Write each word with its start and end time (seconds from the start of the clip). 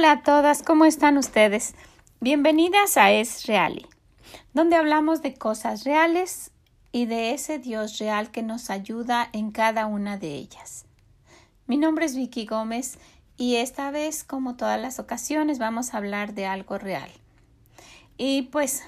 Hola 0.00 0.12
a 0.12 0.22
todas, 0.22 0.62
¿cómo 0.62 0.86
están 0.86 1.18
ustedes? 1.18 1.74
Bienvenidas 2.22 2.96
a 2.96 3.10
Es 3.10 3.44
Reali, 3.44 3.86
donde 4.54 4.76
hablamos 4.76 5.20
de 5.20 5.34
cosas 5.34 5.84
reales 5.84 6.52
y 6.90 7.04
de 7.04 7.34
ese 7.34 7.58
Dios 7.58 7.98
real 7.98 8.30
que 8.30 8.42
nos 8.42 8.70
ayuda 8.70 9.28
en 9.34 9.50
cada 9.50 9.84
una 9.84 10.16
de 10.16 10.36
ellas. 10.36 10.86
Mi 11.66 11.76
nombre 11.76 12.06
es 12.06 12.16
Vicky 12.16 12.46
Gómez 12.46 12.96
y 13.36 13.56
esta 13.56 13.90
vez, 13.90 14.24
como 14.24 14.56
todas 14.56 14.80
las 14.80 14.98
ocasiones, 14.98 15.58
vamos 15.58 15.92
a 15.92 15.98
hablar 15.98 16.32
de 16.32 16.46
algo 16.46 16.78
real. 16.78 17.10
Y 18.16 18.44
pues 18.44 18.82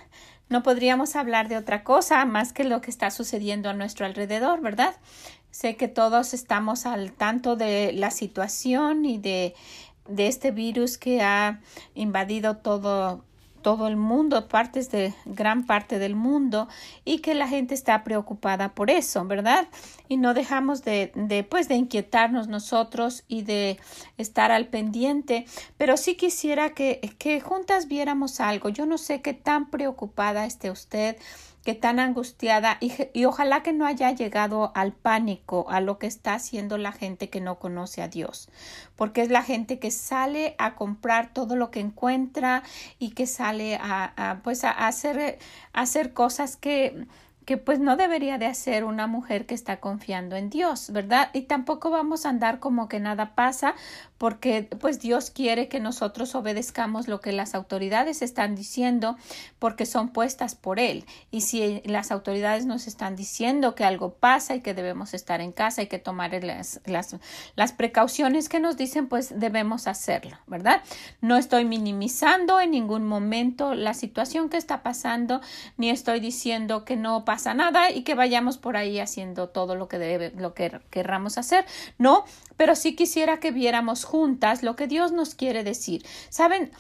no 0.49 0.63
podríamos 0.63 1.15
hablar 1.15 1.49
de 1.49 1.59
otra 1.59 1.85
cosa 1.85 2.25
más 2.25 2.55
que 2.55 2.65
lo 2.65 2.81
que 2.81 2.91
está 2.91 3.11
sucediendo 3.11 3.69
a 3.69 3.75
nuestro 3.75 4.07
alrededor, 4.07 4.63
¿verdad? 4.63 4.97
Sé 5.51 5.77
que 5.77 5.89
todos 5.89 6.33
estamos 6.33 6.87
al 6.87 7.13
tanto 7.13 7.57
de 7.57 7.93
la 7.93 8.11
situación 8.11 9.05
y 9.05 9.19
de, 9.19 9.55
de 10.09 10.27
este 10.27 10.51
virus 10.51 10.99
que 10.99 11.23
ha 11.23 11.61
invadido 11.95 12.57
todo 12.57 13.25
todo 13.63 13.87
el 13.87 13.97
mundo, 13.97 14.49
partes 14.49 14.91
de 14.91 15.15
gran 15.25 15.65
parte 15.67 15.99
del 15.99 16.15
mundo 16.15 16.69
y 17.05 17.21
que 17.21 17.35
la 17.35 17.49
gente 17.49 17.75
está 17.75 18.05
preocupada 18.05 18.75
por 18.75 18.91
eso, 18.91 19.25
¿verdad? 19.25 19.69
Y 20.09 20.17
no 20.19 20.35
dejamos 20.35 20.83
de, 20.83 21.13
de, 21.15 21.45
pues, 21.45 21.69
de 21.69 21.77
inquietarnos 21.77 22.49
nosotros 22.49 23.25
y 23.29 23.43
de 23.43 23.79
estar 24.19 24.51
al 24.51 24.67
pendiente, 24.67 25.47
pero 25.79 25.97
sí 25.97 26.17
quisiera 26.17 26.71
que, 26.71 27.01
que 27.19 27.41
juntas 27.41 27.89
viéramos 27.89 28.41
algo. 28.41 28.69
Yo 28.69 28.85
no 28.85 28.99
sé 28.99 29.23
qué 29.23 29.33
tan 29.33 29.71
preocupada 29.71 30.45
esté 30.45 30.71
usted 30.71 31.17
que 31.65 31.75
tan 31.75 31.99
angustiada 32.01 32.77
y, 32.81 32.93
y, 33.13 33.25
ojalá 33.25 33.63
que 33.63 33.73
no 33.73 33.87
haya 33.87 34.11
llegado 34.11 34.73
al 34.75 34.93
pánico 34.93 35.67
a 35.71 35.81
lo 35.81 35.99
que 35.99 36.07
está 36.07 36.35
haciendo 36.35 36.79
la 36.79 36.93
gente 36.93 37.29
que 37.31 37.41
no 37.41 37.59
conoce 37.59 38.03
a 38.03 38.09
Dios, 38.09 38.49
porque 38.97 39.23
es 39.23 39.31
la 39.31 39.43
gente 39.43 39.79
que 39.79 39.91
sale 39.91 40.55
a 40.59 40.75
comprar 40.75 41.33
todo 41.33 41.57
lo 41.57 41.71
que 41.71 41.81
encuentra 41.81 42.63
y 42.99 43.11
que 43.11 43.27
sale 43.27 43.77
a, 43.77 44.13
a 44.17 44.43
pues 44.43 44.65
a 44.65 44.71
hacer, 44.71 45.39
hacer 45.73 46.13
cosas 46.13 46.57
que 46.57 47.07
que 47.45 47.57
pues 47.57 47.81
no 47.81 47.97
debería 47.97 48.39
de 48.39 48.47
hacer 48.47 48.85
una 48.85 49.07
mujer 49.07 49.47
que 49.47 49.55
está 49.55 49.81
confiando 49.81 50.37
en 50.37 50.49
Dios, 50.49 50.91
¿verdad? 50.93 51.31
Y 51.33 51.43
tampoco 51.43 51.91
vamos 51.91 52.25
a 52.25 52.29
andar 52.29 52.61
como 52.61 52.89
que 52.89 53.01
nada 53.01 53.35
pasa 53.35 53.75
porque 54.23 54.69
pues 54.79 55.01
Dios 55.01 55.33
quiere 55.33 55.67
que 55.67 55.81
nosotros 55.81 56.37
obedezcamos 56.37 57.09
lo 57.09 57.21
que 57.21 57.33
las 57.33 57.57
autoridades 57.57 58.23
están 58.23 58.55
diciendo 58.55 59.17
porque 59.59 59.85
son 59.85 60.11
puestas 60.11 60.55
por 60.55 60.79
Él. 60.79 61.05
Y 61.33 61.41
si 61.41 61.83
las 61.87 62.13
autoridades 62.13 62.65
nos 62.65 62.87
están 62.87 63.17
diciendo 63.17 63.75
que 63.75 63.83
algo 63.83 64.15
pasa 64.15 64.55
y 64.55 64.61
que 64.61 64.75
debemos 64.75 65.13
estar 65.13 65.41
en 65.41 65.51
casa 65.51 65.83
y 65.83 65.89
que 65.89 65.99
tomar 65.99 66.31
las, 66.45 66.81
las, 66.87 67.73
precauciones 67.73 68.49
que 68.49 68.61
nos 68.61 68.77
dicen, 68.77 69.09
pues 69.09 69.41
debemos 69.41 69.89
hacerlo, 69.89 70.39
¿verdad? 70.47 70.85
No 71.21 71.37
estoy 71.37 71.65
minimizando 71.65 72.61
en 72.61 72.71
ningún 72.71 73.05
momento 73.05 73.75
la 73.75 73.93
situación 73.93 74.51
que 74.51 74.57
está 74.57 74.85
pasando, 74.85 75.41
ni 75.77 75.91
estoy 75.91 76.21
diciendo 76.21 76.85
que 76.85 76.95
no 76.95 77.25
pasa 77.25 77.55
nada 77.55 77.91
y 77.91 78.05
que 78.05 78.15
vayamos 78.15 78.57
por 78.57 78.77
ahí 78.77 79.01
haciendo 79.01 79.49
todo 79.49 79.75
lo 79.75 79.89
que 79.89 79.99
debe, 79.99 80.31
lo 80.37 80.55
que 80.55 80.81
querramos 80.91 81.39
hacer. 81.39 81.65
No, 81.99 82.25
pero 82.57 82.77
sí 82.77 82.95
quisiera 82.95 83.41
que 83.41 83.51
viéramos 83.51 84.05
juntas 84.13 84.63
lo 84.63 84.77
que 84.77 84.87
Dios 84.87 85.11
nos 85.11 85.35
quiere 85.35 85.65
decir. 85.65 86.05
Saben, 86.29 86.71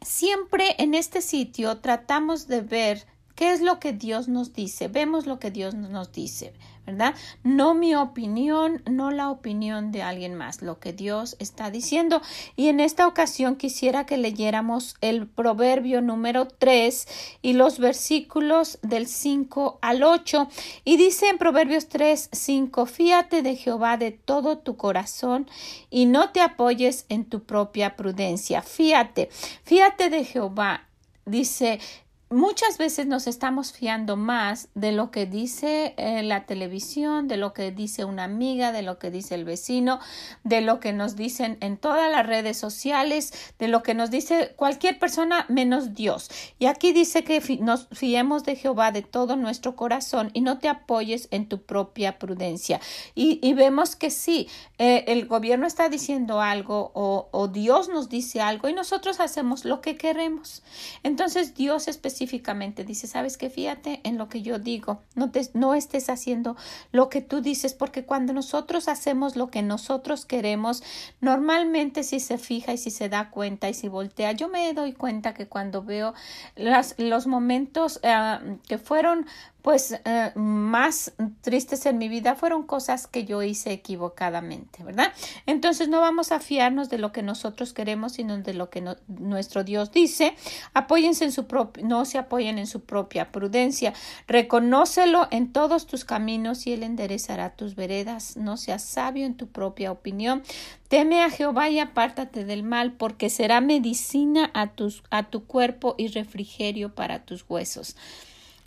siempre 0.00 0.76
en 0.78 0.94
este 0.94 1.20
sitio 1.20 1.78
tratamos 1.78 2.46
de 2.46 2.60
ver 2.60 3.06
qué 3.36 3.52
es 3.52 3.60
lo 3.60 3.78
que 3.78 3.92
Dios 3.92 4.26
nos 4.26 4.52
dice, 4.52 4.88
vemos 4.88 5.26
lo 5.26 5.38
que 5.38 5.52
Dios 5.52 5.74
nos 5.74 6.10
dice. 6.10 6.52
¿verdad? 6.86 7.14
No 7.42 7.74
mi 7.74 7.96
opinión, 7.96 8.80
no 8.88 9.10
la 9.10 9.30
opinión 9.30 9.90
de 9.90 10.02
alguien 10.02 10.34
más, 10.34 10.62
lo 10.62 10.78
que 10.78 10.92
Dios 10.92 11.36
está 11.40 11.70
diciendo. 11.70 12.22
Y 12.54 12.68
en 12.68 12.78
esta 12.78 13.08
ocasión 13.08 13.56
quisiera 13.56 14.06
que 14.06 14.16
leyéramos 14.16 14.96
el 15.00 15.26
proverbio 15.26 16.00
número 16.00 16.46
3 16.46 17.08
y 17.42 17.54
los 17.54 17.80
versículos 17.80 18.78
del 18.82 19.08
5 19.08 19.80
al 19.82 20.04
8. 20.04 20.48
Y 20.84 20.96
dice 20.96 21.28
en 21.28 21.38
Proverbios 21.38 21.88
3, 21.88 22.28
5, 22.30 22.86
fíate 22.86 23.42
de 23.42 23.56
Jehová 23.56 23.96
de 23.96 24.12
todo 24.12 24.58
tu 24.58 24.76
corazón 24.76 25.48
y 25.90 26.06
no 26.06 26.30
te 26.30 26.40
apoyes 26.40 27.06
en 27.08 27.24
tu 27.24 27.42
propia 27.42 27.96
prudencia. 27.96 28.62
Fíate, 28.62 29.28
fíate 29.64 30.08
de 30.08 30.24
Jehová. 30.24 30.84
Dice, 31.24 31.80
muchas 32.28 32.76
veces 32.76 33.06
nos 33.06 33.28
estamos 33.28 33.72
fiando 33.72 34.16
más 34.16 34.68
de 34.74 34.90
lo 34.90 35.12
que 35.12 35.26
dice 35.26 35.94
eh, 35.96 36.24
la 36.24 36.44
televisión, 36.44 37.28
de 37.28 37.36
lo 37.36 37.52
que 37.52 37.70
dice 37.70 38.04
una 38.04 38.24
amiga, 38.24 38.72
de 38.72 38.82
lo 38.82 38.98
que 38.98 39.12
dice 39.12 39.36
el 39.36 39.44
vecino, 39.44 40.00
de 40.42 40.60
lo 40.60 40.80
que 40.80 40.92
nos 40.92 41.14
dicen 41.14 41.56
en 41.60 41.76
todas 41.76 42.10
las 42.10 42.26
redes 42.26 42.56
sociales, 42.56 43.32
de 43.60 43.68
lo 43.68 43.84
que 43.84 43.94
nos 43.94 44.10
dice 44.10 44.54
cualquier 44.56 44.98
persona 44.98 45.46
menos 45.48 45.94
Dios. 45.94 46.28
Y 46.58 46.66
aquí 46.66 46.92
dice 46.92 47.22
que 47.22 47.40
nos 47.60 47.86
fiemos 47.92 48.42
de 48.44 48.56
Jehová 48.56 48.90
de 48.90 49.02
todo 49.02 49.36
nuestro 49.36 49.76
corazón 49.76 50.30
y 50.32 50.40
no 50.40 50.58
te 50.58 50.68
apoyes 50.68 51.28
en 51.30 51.48
tu 51.48 51.62
propia 51.62 52.18
prudencia. 52.18 52.80
Y, 53.14 53.38
y 53.40 53.54
vemos 53.54 53.94
que 53.94 54.10
sí, 54.10 54.48
eh, 54.78 55.04
el 55.06 55.26
gobierno 55.26 55.66
está 55.66 55.88
diciendo 55.88 56.40
algo 56.40 56.90
o, 56.94 57.28
o 57.30 57.46
Dios 57.46 57.88
nos 57.88 58.08
dice 58.08 58.40
algo 58.40 58.68
y 58.68 58.72
nosotros 58.72 59.20
hacemos 59.20 59.64
lo 59.64 59.80
que 59.80 59.96
queremos. 59.96 60.64
Entonces 61.04 61.54
Dios 61.54 61.86
especialmente 61.86 62.15
específicamente 62.16 62.84
dice, 62.84 63.06
sabes 63.06 63.36
que 63.36 63.50
fíjate 63.50 64.00
en 64.02 64.16
lo 64.16 64.30
que 64.30 64.40
yo 64.40 64.58
digo, 64.58 65.02
no, 65.14 65.30
te, 65.30 65.50
no 65.52 65.74
estés 65.74 66.08
haciendo 66.08 66.56
lo 66.90 67.10
que 67.10 67.20
tú 67.20 67.42
dices, 67.42 67.74
porque 67.74 68.06
cuando 68.06 68.32
nosotros 68.32 68.88
hacemos 68.88 69.36
lo 69.36 69.48
que 69.50 69.60
nosotros 69.60 70.24
queremos, 70.24 70.82
normalmente 71.20 72.02
si 72.04 72.20
se 72.20 72.38
fija 72.38 72.72
y 72.72 72.78
si 72.78 72.90
se 72.90 73.10
da 73.10 73.28
cuenta 73.30 73.68
y 73.68 73.74
si 73.74 73.88
voltea, 73.88 74.32
yo 74.32 74.48
me 74.48 74.72
doy 74.72 74.94
cuenta 74.94 75.34
que 75.34 75.46
cuando 75.46 75.82
veo 75.82 76.14
las, 76.54 76.94
los 76.96 77.26
momentos 77.26 78.00
uh, 78.02 78.56
que 78.66 78.78
fueron 78.78 79.26
pues 79.66 80.00
eh, 80.04 80.30
más 80.36 81.12
tristes 81.40 81.86
en 81.86 81.98
mi 81.98 82.08
vida 82.08 82.36
fueron 82.36 82.62
cosas 82.62 83.08
que 83.08 83.24
yo 83.24 83.42
hice 83.42 83.72
equivocadamente, 83.72 84.84
¿verdad? 84.84 85.12
Entonces 85.44 85.88
no 85.88 86.00
vamos 86.00 86.30
a 86.30 86.38
fiarnos 86.38 86.88
de 86.88 86.98
lo 86.98 87.10
que 87.10 87.24
nosotros 87.24 87.72
queremos, 87.72 88.12
sino 88.12 88.38
de 88.38 88.54
lo 88.54 88.70
que 88.70 88.84
nuestro 89.08 89.64
Dios 89.64 89.90
dice. 89.90 90.36
Apóyense 90.72 91.24
en 91.24 91.32
su 91.32 91.48
propio, 91.48 91.84
no 91.84 92.04
se 92.04 92.16
apoyen 92.16 92.58
en 92.58 92.68
su 92.68 92.82
propia 92.82 93.32
prudencia. 93.32 93.92
Reconócelo 94.28 95.26
en 95.32 95.52
todos 95.52 95.88
tus 95.88 96.04
caminos 96.04 96.68
y 96.68 96.72
él 96.72 96.84
enderezará 96.84 97.56
tus 97.56 97.74
veredas. 97.74 98.36
No 98.36 98.56
seas 98.58 98.84
sabio 98.84 99.26
en 99.26 99.36
tu 99.36 99.48
propia 99.48 99.90
opinión. 99.90 100.44
Teme 100.86 101.24
a 101.24 101.30
Jehová 101.30 101.70
y 101.70 101.80
apártate 101.80 102.44
del 102.44 102.62
mal, 102.62 102.92
porque 102.92 103.30
será 103.30 103.60
medicina 103.60 104.48
a 104.54 105.24
tu 105.24 105.44
cuerpo 105.46 105.96
y 105.98 106.06
refrigerio 106.06 106.94
para 106.94 107.24
tus 107.24 107.44
huesos. 107.48 107.96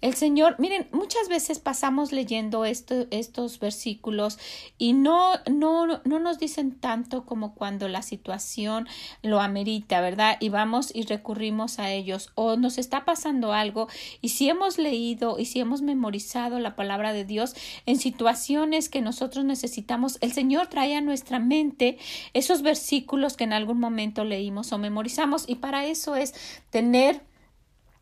El 0.02 0.14
Señor, 0.14 0.56
miren, 0.60 0.88
muchas 0.94 1.28
veces 1.28 1.60
pasamos 1.60 2.14
leyendo 2.14 2.64
estos 2.64 3.60
versículos 3.60 4.40
y 4.78 4.94
no, 4.94 5.34
no, 5.52 5.88
no 6.06 6.20
nos 6.20 6.40
dicen 6.40 6.80
tanto 6.80 7.26
como 7.26 7.54
cuando 7.54 7.90
la 7.90 8.02
situación 8.02 8.88
lo 9.24 9.42
amerita, 9.42 10.00
¿verdad? 10.00 10.38
Y 10.40 10.48
vamos 10.50 10.92
y 10.96 11.04
recurrimos 11.04 11.80
a 11.80 11.92
ellos 11.92 12.32
o 12.36 12.56
nos 12.56 12.78
está 12.78 13.04
pasando 13.04 13.52
algo 13.52 13.90
y 14.22 14.30
si 14.30 14.48
hemos 14.48 14.78
leído 14.78 15.38
y 15.38 15.46
si 15.46 15.60
hemos 15.60 15.82
memorizado 15.82 16.60
la 16.60 16.78
palabra 16.78 17.12
de 17.12 17.26
Dios 17.26 17.56
en 17.86 17.98
situaciones 17.98 18.88
que 18.88 19.02
nosotros 19.02 19.44
necesitamos, 19.44 20.18
el 20.22 20.32
Señor 20.32 20.68
trae 20.68 20.96
a 20.96 21.02
nuestra 21.02 21.40
mente 21.40 21.98
esos 22.34 22.62
versículos 22.62 23.36
que 23.36 23.44
en 23.44 23.54
algún 23.54 23.80
momento 23.80 24.24
leímos 24.24 24.72
o 24.72 24.78
memorizamos 24.78 25.44
y 25.48 25.56
para 25.56 25.86
eso 25.86 26.16
es 26.16 26.34
tener 26.70 27.22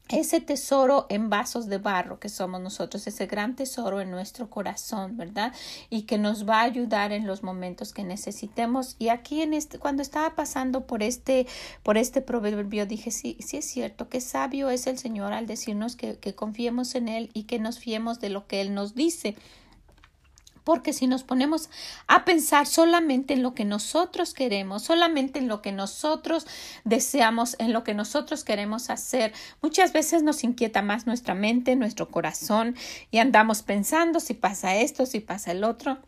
ese 0.10 0.40
tesoro 0.40 1.06
en 1.10 1.30
vasos 1.30 1.68
de 1.68 1.78
barro 1.78 2.20
que 2.20 2.30
somos 2.30 2.62
nosotros, 2.62 3.08
ese 3.08 3.26
gran 3.26 3.56
tesoro 3.56 4.02
en 4.02 4.12
nuestro 4.12 4.50
corazón, 4.50 5.18
¿verdad? 5.18 5.54
Y 5.90 6.04
que 6.04 6.18
nos 6.18 6.48
va 6.48 6.62
a 6.62 6.64
ayudar 6.64 7.12
en 7.12 7.28
los 7.28 7.44
momentos 7.44 7.94
que 7.94 8.04
necesitemos. 8.04 8.96
Y 9.00 9.10
aquí 9.10 9.42
en 9.42 9.54
este, 9.54 9.80
cuando 9.80 10.02
estaba 10.02 10.36
pasando 10.36 10.88
por 10.88 11.04
este, 11.04 11.48
por 11.84 11.98
este 11.98 12.22
proverbio, 12.22 12.86
dije, 12.86 13.12
sí, 13.12 13.38
sí 13.40 13.58
es 13.58 13.66
cierto, 13.66 14.10
que 14.10 14.22
sabio 14.22 14.70
es 14.70 14.88
el 14.88 14.98
Señor 14.98 15.34
al 15.34 15.48
decirnos 15.48 15.96
que, 15.96 16.18
que 16.18 16.36
confiemos 16.36 16.96
en 16.96 17.08
Él 17.10 17.30
y 17.34 17.44
que 17.44 17.60
nos 17.60 17.80
fiemos 17.80 18.20
de 18.20 18.30
lo 18.30 18.48
que 18.48 18.62
Él 18.62 18.74
nos 18.74 18.96
dice 18.96 19.36
porque 20.68 20.92
si 20.92 21.08
nos 21.08 21.24
ponemos 21.24 21.70
a 22.08 22.26
pensar 22.26 22.68
solamente 22.68 23.34
en 23.34 23.42
lo 23.42 23.54
que 23.54 23.64
nosotros 23.64 24.34
queremos, 24.34 24.84
solamente 24.84 25.40
en 25.40 25.48
lo 25.48 25.62
que 25.62 25.72
nosotros 25.72 26.46
deseamos, 26.84 27.56
en 27.58 27.72
lo 27.72 27.86
que 27.86 27.94
nosotros 27.94 28.44
queremos 28.44 28.90
hacer, 28.90 29.32
muchas 29.62 29.94
veces 29.94 30.24
nos 30.24 30.44
inquieta 30.44 30.82
más 30.82 31.08
nuestra 31.08 31.36
mente, 31.36 31.78
nuestro 31.78 32.10
corazón 32.10 32.76
y 33.12 33.20
andamos 33.20 33.62
pensando 33.62 34.20
si 34.20 34.34
pasa 34.34 34.76
esto, 34.76 35.06
si 35.06 35.22
pasa 35.22 35.54
el 35.54 35.64
otro. 35.64 36.00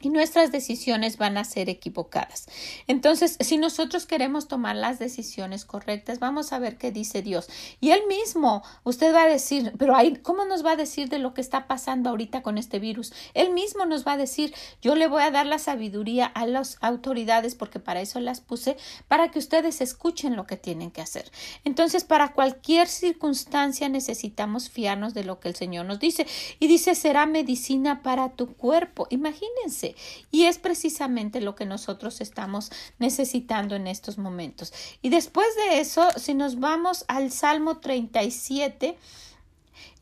Y 0.00 0.10
nuestras 0.10 0.52
decisiones 0.52 1.16
van 1.18 1.36
a 1.38 1.44
ser 1.44 1.68
equivocadas. 1.68 2.46
Entonces, 2.86 3.36
si 3.40 3.58
nosotros 3.58 4.06
queremos 4.06 4.48
tomar 4.48 4.76
las 4.76 4.98
decisiones 4.98 5.64
correctas, 5.64 6.18
vamos 6.18 6.52
a 6.52 6.58
ver 6.58 6.76
qué 6.76 6.92
dice 6.92 7.22
Dios. 7.22 7.48
Y 7.80 7.90
Él 7.90 8.02
mismo, 8.08 8.62
usted 8.84 9.14
va 9.14 9.24
a 9.24 9.28
decir, 9.28 9.72
pero 9.78 9.96
ahí, 9.96 10.16
¿cómo 10.16 10.44
nos 10.44 10.64
va 10.64 10.72
a 10.72 10.76
decir 10.76 11.08
de 11.08 11.18
lo 11.18 11.34
que 11.34 11.40
está 11.40 11.66
pasando 11.66 12.10
ahorita 12.10 12.42
con 12.42 12.58
este 12.58 12.78
virus? 12.78 13.12
Él 13.34 13.52
mismo 13.52 13.86
nos 13.86 14.06
va 14.06 14.12
a 14.12 14.16
decir, 14.16 14.54
yo 14.80 14.94
le 14.94 15.08
voy 15.08 15.22
a 15.22 15.30
dar 15.30 15.46
la 15.46 15.58
sabiduría 15.58 16.26
a 16.26 16.46
las 16.46 16.78
autoridades, 16.80 17.54
porque 17.54 17.80
para 17.80 18.00
eso 18.00 18.20
las 18.20 18.40
puse, 18.40 18.76
para 19.08 19.30
que 19.30 19.38
ustedes 19.38 19.80
escuchen 19.80 20.36
lo 20.36 20.46
que 20.46 20.56
tienen 20.56 20.90
que 20.90 21.00
hacer. 21.00 21.30
Entonces, 21.64 22.04
para 22.04 22.32
cualquier 22.32 22.88
circunstancia 22.88 23.88
necesitamos 23.88 24.70
fiarnos 24.70 25.14
de 25.14 25.24
lo 25.24 25.40
que 25.40 25.48
el 25.48 25.56
Señor 25.56 25.86
nos 25.86 25.98
dice. 25.98 26.26
Y 26.60 26.68
dice, 26.68 26.94
será 26.94 27.26
medicina 27.26 28.02
para 28.02 28.30
tu 28.30 28.54
cuerpo. 28.54 29.06
Imagínense 29.10 29.87
y 30.30 30.44
es 30.44 30.58
precisamente 30.58 31.40
lo 31.40 31.54
que 31.54 31.66
nosotros 31.66 32.20
estamos 32.20 32.70
necesitando 32.98 33.74
en 33.74 33.86
estos 33.86 34.18
momentos. 34.18 34.72
Y 35.02 35.10
después 35.10 35.48
de 35.56 35.80
eso, 35.80 36.08
si 36.16 36.34
nos 36.34 36.60
vamos 36.60 37.04
al 37.08 37.30
Salmo 37.30 37.78
37, 37.78 38.96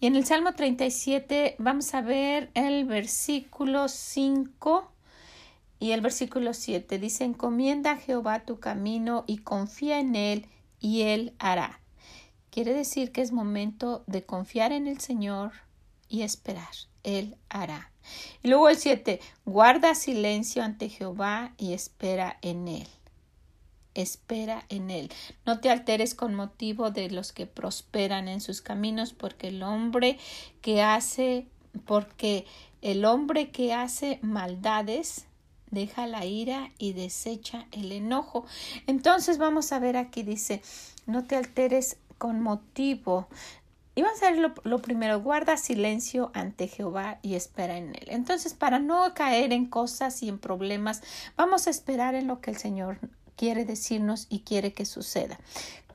y 0.01 0.07
en 0.07 0.17
el 0.17 0.27
Salmo 0.27 0.53
37 0.53 1.57
vamos 1.59 1.95
a 1.95 2.03
ver 2.03 2.51
el 2.55 2.85
versículo 2.85 3.89
5 3.89 4.91
y 5.79 5.93
el 5.93 6.01
versículo 6.01 6.55
7. 6.55 6.99
Dice, 6.99 7.25
encomienda 7.25 7.93
a 7.93 7.97
Jehová 7.97 8.45
tu 8.45 8.61
camino 8.61 9.25
y 9.27 9.39
confía 9.39 9.99
en 9.99 10.15
él 10.15 10.47
y 10.81 11.03
él 11.03 11.35
hará. 11.39 11.81
Quiere 12.51 12.73
decir 12.73 13.13
que 13.13 13.23
es 13.23 13.33
momento 13.33 14.05
de 14.07 14.25
confiar 14.25 14.73
en 14.73 14.87
el 14.87 15.01
Señor 15.01 15.53
y 16.09 16.23
esperar. 16.23 16.75
Él 17.03 17.37
hará. 17.49 17.91
Y 18.43 18.49
luego 18.49 18.69
el 18.69 18.77
7, 18.77 19.21
guarda 19.45 19.95
silencio 19.95 20.63
ante 20.63 20.89
Jehová 20.89 21.53
y 21.59 21.73
espera 21.73 22.39
en 22.43 22.69
él. 22.69 22.89
Espera 23.95 24.65
en 24.69 24.91
él. 24.91 25.11
No 25.47 25.61
te 25.61 25.71
alteres 25.71 26.15
con 26.15 26.35
motivo 26.35 26.91
de 26.91 27.11
los 27.11 27.33
que 27.33 27.47
prosperan 27.47 28.29
en 28.29 28.41
sus 28.41 28.61
caminos, 28.61 29.13
porque 29.13 29.49
el 29.49 29.63
hombre 29.63 30.19
que 30.61 30.83
hace, 30.83 31.47
porque 31.87 32.47
el 32.83 33.05
hombre 33.05 33.51
que 33.51 33.73
hace 33.73 34.19
maldades 34.23 35.27
deja 35.71 36.07
la 36.07 36.25
ira 36.25 36.71
y 36.79 36.93
desecha 36.93 37.67
el 37.73 37.93
enojo. 37.93 38.45
Entonces 38.87 39.39
vamos 39.39 39.73
a 39.73 39.79
ver 39.79 39.97
aquí 39.97 40.23
dice, 40.23 40.63
no 41.07 41.25
te 41.25 41.37
alteres 41.37 41.97
con 42.19 42.41
motivo 42.41 43.29
y 43.97 44.03
vamos 44.03 44.23
a 44.23 44.31
ver 44.31 44.53
lo, 44.63 44.79
primero, 44.83 45.23
guarda 45.23 45.57
silencio 45.57 46.31
ante 46.35 46.69
Jehová 46.69 47.19
y 47.23 47.35
espera 47.35 47.79
en 47.79 47.97
él. 47.97 48.09
Entonces, 48.09 48.53
para 48.53 48.79
no 48.79 49.15
caer 49.15 49.55
en 49.55 49.65
cosas 49.65 50.23
y 50.23 50.29
en 50.29 50.39
problemas, 50.39 51.03
vamos 51.35 51.67
a 51.67 51.71
esperar 51.71 52.15
en 52.15 52.27
lo 52.27 52.43
que 52.43 52.51
el 52.51 52.59
Señor 52.59 52.99
quiere 53.37 53.65
decirnos 53.65 54.27
y 54.29 54.41
quiere 54.41 54.75
que 54.75 54.85
suceda 54.85 55.39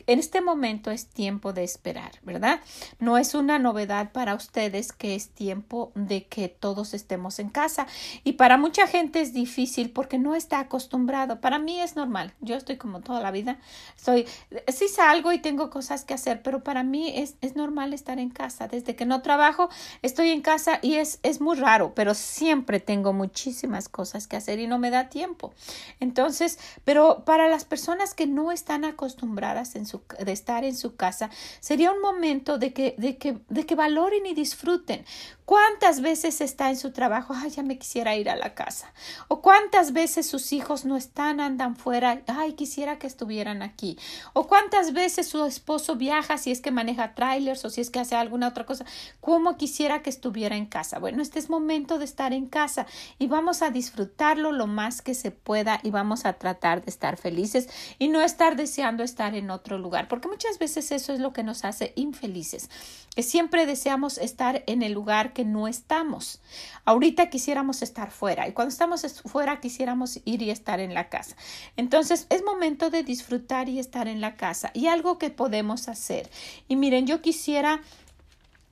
en 0.08 0.20
este 0.20 0.42
momento 0.42 0.92
es 0.92 1.08
tiempo 1.08 1.54
de 1.54 1.64
esperar, 1.64 2.12
¿verdad? 2.24 2.62
No 3.00 3.18
es 3.18 3.34
una 3.34 3.60
novedad 3.60 4.12
para 4.12 4.36
ustedes 4.36 4.92
que 4.92 5.16
es 5.16 5.30
tiempo 5.30 5.92
de 5.96 6.26
que 6.26 6.50
todos 6.50 6.94
estemos 6.94 7.40
en 7.40 7.50
casa 7.50 7.88
y 8.24 8.34
para 8.34 8.58
mucha 8.58 8.88
gente 8.88 9.22
es 9.22 9.34
difícil 9.34 9.92
porque 9.92 10.18
no 10.18 10.36
está 10.36 10.60
acostumbrado. 10.60 11.42
Para 11.42 11.60
mí 11.60 11.80
es 11.80 11.96
normal. 11.96 12.34
Yo 12.40 12.56
estoy 12.56 12.78
como 12.78 13.02
toda 13.02 13.22
la 13.22 13.32
vida. 13.32 13.60
Estoy, 13.98 14.28
sí 14.68 14.88
salgo 14.88 15.32
y 15.32 15.40
tengo 15.40 15.70
cosas 15.70 16.06
que 16.06 16.14
hacer, 16.14 16.42
pero 16.42 16.64
para 16.64 16.84
mí 16.84 17.12
es, 17.16 17.36
es 17.42 17.56
normal 17.56 17.94
estar 17.94 18.20
en 18.20 18.30
casa. 18.30 18.68
Desde 18.68 18.96
que 18.96 19.06
no 19.06 19.22
trabajo, 19.22 19.70
estoy 20.02 20.30
en 20.30 20.42
casa 20.42 20.80
y 20.82 20.96
es, 20.96 21.20
es 21.24 21.42
muy 21.42 21.58
raro, 21.58 21.94
pero 21.96 22.14
siempre 22.14 22.80
tengo 22.80 23.14
muchísimas 23.14 23.90
cosas 23.90 24.28
que 24.28 24.38
hacer 24.38 24.60
y 24.60 24.68
no 24.68 24.80
me 24.80 24.90
da 24.90 25.10
tiempo. 25.10 25.54
Entonces, 26.00 26.60
pero 26.84 27.24
para 27.26 27.48
las 27.48 27.66
personas 27.66 28.14
que 28.14 28.28
no 28.28 28.52
están 28.52 28.86
acostumbradas 28.86 29.76
en 29.76 29.86
de 30.24 30.32
estar 30.32 30.64
en 30.64 30.76
su 30.76 30.96
casa, 30.96 31.30
sería 31.60 31.92
un 31.92 32.02
momento 32.02 32.58
de 32.58 32.74
que, 32.74 32.96
de 32.98 33.18
que, 33.18 33.40
de 33.50 33.66
que 33.66 33.76
valoren 33.76 34.26
y 34.26 34.34
disfruten. 34.34 35.06
¿Cuántas 35.52 36.00
veces 36.00 36.40
está 36.40 36.70
en 36.70 36.78
su 36.78 36.92
trabajo? 36.92 37.34
Ay, 37.36 37.50
ya 37.50 37.62
me 37.62 37.78
quisiera 37.78 38.16
ir 38.16 38.30
a 38.30 38.38
la 38.38 38.54
casa. 38.54 38.94
O 39.28 39.42
cuántas 39.42 39.92
veces 39.92 40.26
sus 40.26 40.54
hijos 40.54 40.86
no 40.86 40.96
están, 40.96 41.42
andan 41.42 41.76
fuera. 41.76 42.22
Ay, 42.28 42.54
quisiera 42.54 43.00
que 43.00 43.08
estuvieran 43.08 43.62
aquí. 43.62 43.98
O 44.32 44.48
cuántas 44.48 44.94
veces 44.94 45.28
su 45.28 45.44
esposo 45.44 45.98
viaja 45.98 46.38
si 46.38 46.52
es 46.52 46.62
que 46.62 46.72
maneja 46.72 47.16
trailers 47.16 47.66
o 47.66 47.70
si 47.70 47.82
es 47.82 47.90
que 47.90 48.00
hace 48.00 48.16
alguna 48.16 48.48
otra 48.48 48.66
cosa. 48.66 48.86
¿Cómo 49.20 49.58
quisiera 49.58 50.02
que 50.02 50.10
estuviera 50.10 50.56
en 50.56 50.68
casa? 50.68 51.00
Bueno, 51.00 51.22
este 51.22 51.40
es 51.40 51.50
momento 51.50 52.00
de 52.00 52.06
estar 52.06 52.32
en 52.32 52.46
casa 52.46 52.86
y 53.20 53.28
vamos 53.28 53.62
a 53.62 53.72
disfrutarlo 53.72 54.54
lo 54.54 54.68
más 54.68 55.02
que 55.02 55.14
se 55.14 55.32
pueda 55.32 55.80
y 55.84 55.90
vamos 55.92 56.26
a 56.26 56.34
tratar 56.34 56.84
de 56.86 56.90
estar 56.92 57.18
felices 57.18 57.68
y 58.00 58.08
no 58.08 58.22
estar 58.22 58.56
deseando 58.56 59.04
estar 59.04 59.36
en 59.36 59.50
otro 59.50 59.71
lugar, 59.78 60.08
porque 60.08 60.28
muchas 60.28 60.60
veces 60.60 60.92
eso 60.92 61.14
es 61.14 61.20
lo 61.20 61.34
que 61.34 61.44
nos 61.44 61.66
hace 61.66 61.94
infelices, 61.96 62.70
que 63.16 63.24
siempre 63.24 63.66
deseamos 63.66 64.18
estar 64.18 64.64
en 64.68 64.82
el 64.82 64.94
lugar 64.94 65.34
que 65.34 65.46
no 65.46 65.68
estamos. 65.68 66.42
Ahorita 66.86 67.30
quisiéramos 67.30 67.82
estar 67.82 68.12
fuera 68.12 68.48
y 68.48 68.54
cuando 68.54 68.72
estamos 68.72 69.22
fuera 69.26 69.60
quisiéramos 69.60 70.20
ir 70.26 70.42
y 70.42 70.50
estar 70.50 70.80
en 70.80 70.94
la 70.94 71.10
casa. 71.10 71.36
Entonces 71.78 72.28
es 72.30 72.44
momento 72.44 72.90
de 72.90 73.04
disfrutar 73.04 73.70
y 73.70 73.80
estar 73.80 74.08
en 74.08 74.22
la 74.22 74.36
casa 74.36 74.72
y 74.74 74.88
algo 74.88 75.18
que 75.18 75.30
podemos 75.30 75.88
hacer. 75.88 76.30
Y 76.68 76.76
miren, 76.76 77.08
yo 77.08 77.22
quisiera 77.22 77.82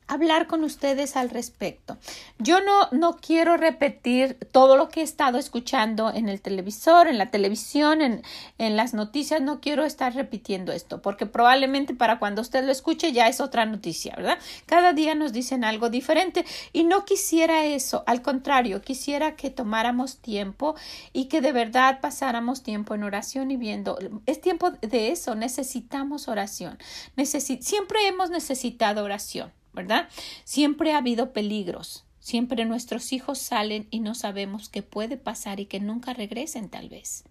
hablar 0.10 0.48
con 0.48 0.64
ustedes 0.64 1.16
al 1.16 1.30
respecto. 1.30 1.98
Yo 2.40 2.60
no, 2.62 2.90
no 2.92 3.18
quiero 3.18 3.58
repetir 3.58 4.38
todo 4.52 4.76
lo 4.76 4.90
que 4.90 5.02
he 5.02 5.04
estado 5.04 5.38
escuchando 5.38 6.12
en 6.12 6.28
el 6.28 6.42
televisor, 6.42 7.08
en 7.08 7.20
la 7.20 7.30
televisión, 7.30 8.02
en, 8.02 8.24
en 8.58 8.76
las 8.76 8.94
noticias. 8.94 9.42
No 9.42 9.62
quiero 9.62 9.86
estar 9.86 10.14
repitiendo 10.16 10.72
esto, 10.72 11.02
porque 11.02 11.28
probablemente 11.28 11.94
para 11.94 12.18
cuando 12.18 12.42
usted 12.42 12.66
lo 12.66 12.72
escuche 12.72 13.12
ya 13.12 13.28
es 13.28 13.40
otra 13.40 13.66
noticia, 13.66 14.16
¿verdad? 14.18 14.40
Cada 14.66 14.94
día 14.94 15.14
nos 15.14 15.32
dicen 15.32 15.64
algo 15.64 15.90
diferente 15.90 16.44
y 16.74 16.84
no 16.84 17.06
quisiera 17.06 17.66
eso. 17.66 18.04
Al 18.08 18.24
contrario, 18.24 18.82
quisiera 18.82 19.36
que 19.36 19.52
tomáramos 19.52 20.18
tiempo 20.18 20.76
y 21.14 21.26
que 21.26 21.40
de 21.40 21.52
verdad 21.52 22.00
pasáramos 22.02 22.64
tiempo 22.64 22.96
en 22.96 23.04
oración 23.04 23.52
y 23.52 23.58
viendo. 23.58 24.00
Es 24.26 24.42
tiempo 24.42 24.72
de 24.72 25.12
eso. 25.12 25.36
Necesitamos 25.36 26.28
oración. 26.28 26.80
siempre 27.26 28.08
hemos 28.08 28.32
necesitado 28.32 29.04
oración. 29.04 29.52
¿Verdad? 29.74 30.10
Siempre 30.44 30.94
ha 30.94 30.98
habido 30.98 31.34
peligros. 31.34 32.06
Siempre 32.20 32.66
nuestros 32.66 33.14
hijos 33.14 33.40
salen 33.40 33.88
y 33.90 34.02
no 34.02 34.14
sabemos 34.14 34.70
qué 34.70 34.84
puede 34.84 35.18
pasar 35.18 35.60
y 35.60 35.66
que 35.66 35.80
nunca 35.80 36.14
regresen 36.14 36.70
tal 36.70 36.90
vez. 36.90 37.24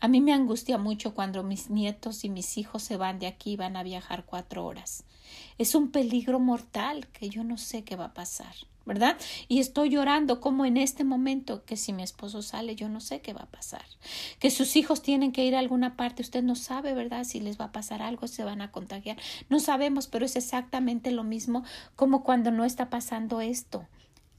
A 0.00 0.08
mí 0.08 0.20
me 0.20 0.32
angustia 0.32 0.78
mucho 0.78 1.14
cuando 1.14 1.42
mis 1.42 1.70
nietos 1.70 2.24
y 2.24 2.28
mis 2.28 2.58
hijos 2.58 2.82
se 2.82 2.96
van 2.96 3.18
de 3.18 3.26
aquí 3.26 3.52
y 3.52 3.56
van 3.56 3.76
a 3.76 3.82
viajar 3.82 4.24
cuatro 4.24 4.66
horas. 4.66 5.04
Es 5.58 5.74
un 5.74 5.90
peligro 5.90 6.40
mortal 6.40 7.06
que 7.08 7.28
yo 7.28 7.44
no 7.44 7.56
sé 7.56 7.84
qué 7.84 7.96
va 7.96 8.06
a 8.06 8.14
pasar. 8.14 8.54
¿Verdad? 8.90 9.16
Y 9.46 9.60
estoy 9.60 9.90
llorando 9.90 10.40
como 10.40 10.64
en 10.64 10.76
este 10.76 11.04
momento 11.04 11.64
que 11.64 11.76
si 11.76 11.92
mi 11.92 12.02
esposo 12.02 12.42
sale 12.42 12.74
yo 12.74 12.88
no 12.88 13.00
sé 13.00 13.20
qué 13.20 13.32
va 13.32 13.42
a 13.42 13.46
pasar. 13.46 13.84
Que 14.40 14.50
sus 14.50 14.74
hijos 14.74 15.00
tienen 15.00 15.30
que 15.30 15.44
ir 15.44 15.54
a 15.54 15.60
alguna 15.60 15.96
parte, 15.96 16.22
usted 16.22 16.42
no 16.42 16.56
sabe, 16.56 16.92
¿verdad? 16.92 17.22
Si 17.22 17.38
les 17.38 17.56
va 17.56 17.66
a 17.66 17.72
pasar 17.72 18.02
algo, 18.02 18.26
se 18.26 18.42
van 18.42 18.62
a 18.62 18.72
contagiar. 18.72 19.16
No 19.48 19.60
sabemos, 19.60 20.08
pero 20.08 20.26
es 20.26 20.34
exactamente 20.34 21.12
lo 21.12 21.22
mismo 21.22 21.62
como 21.94 22.24
cuando 22.24 22.50
no 22.50 22.64
está 22.64 22.90
pasando 22.90 23.40
esto. 23.40 23.86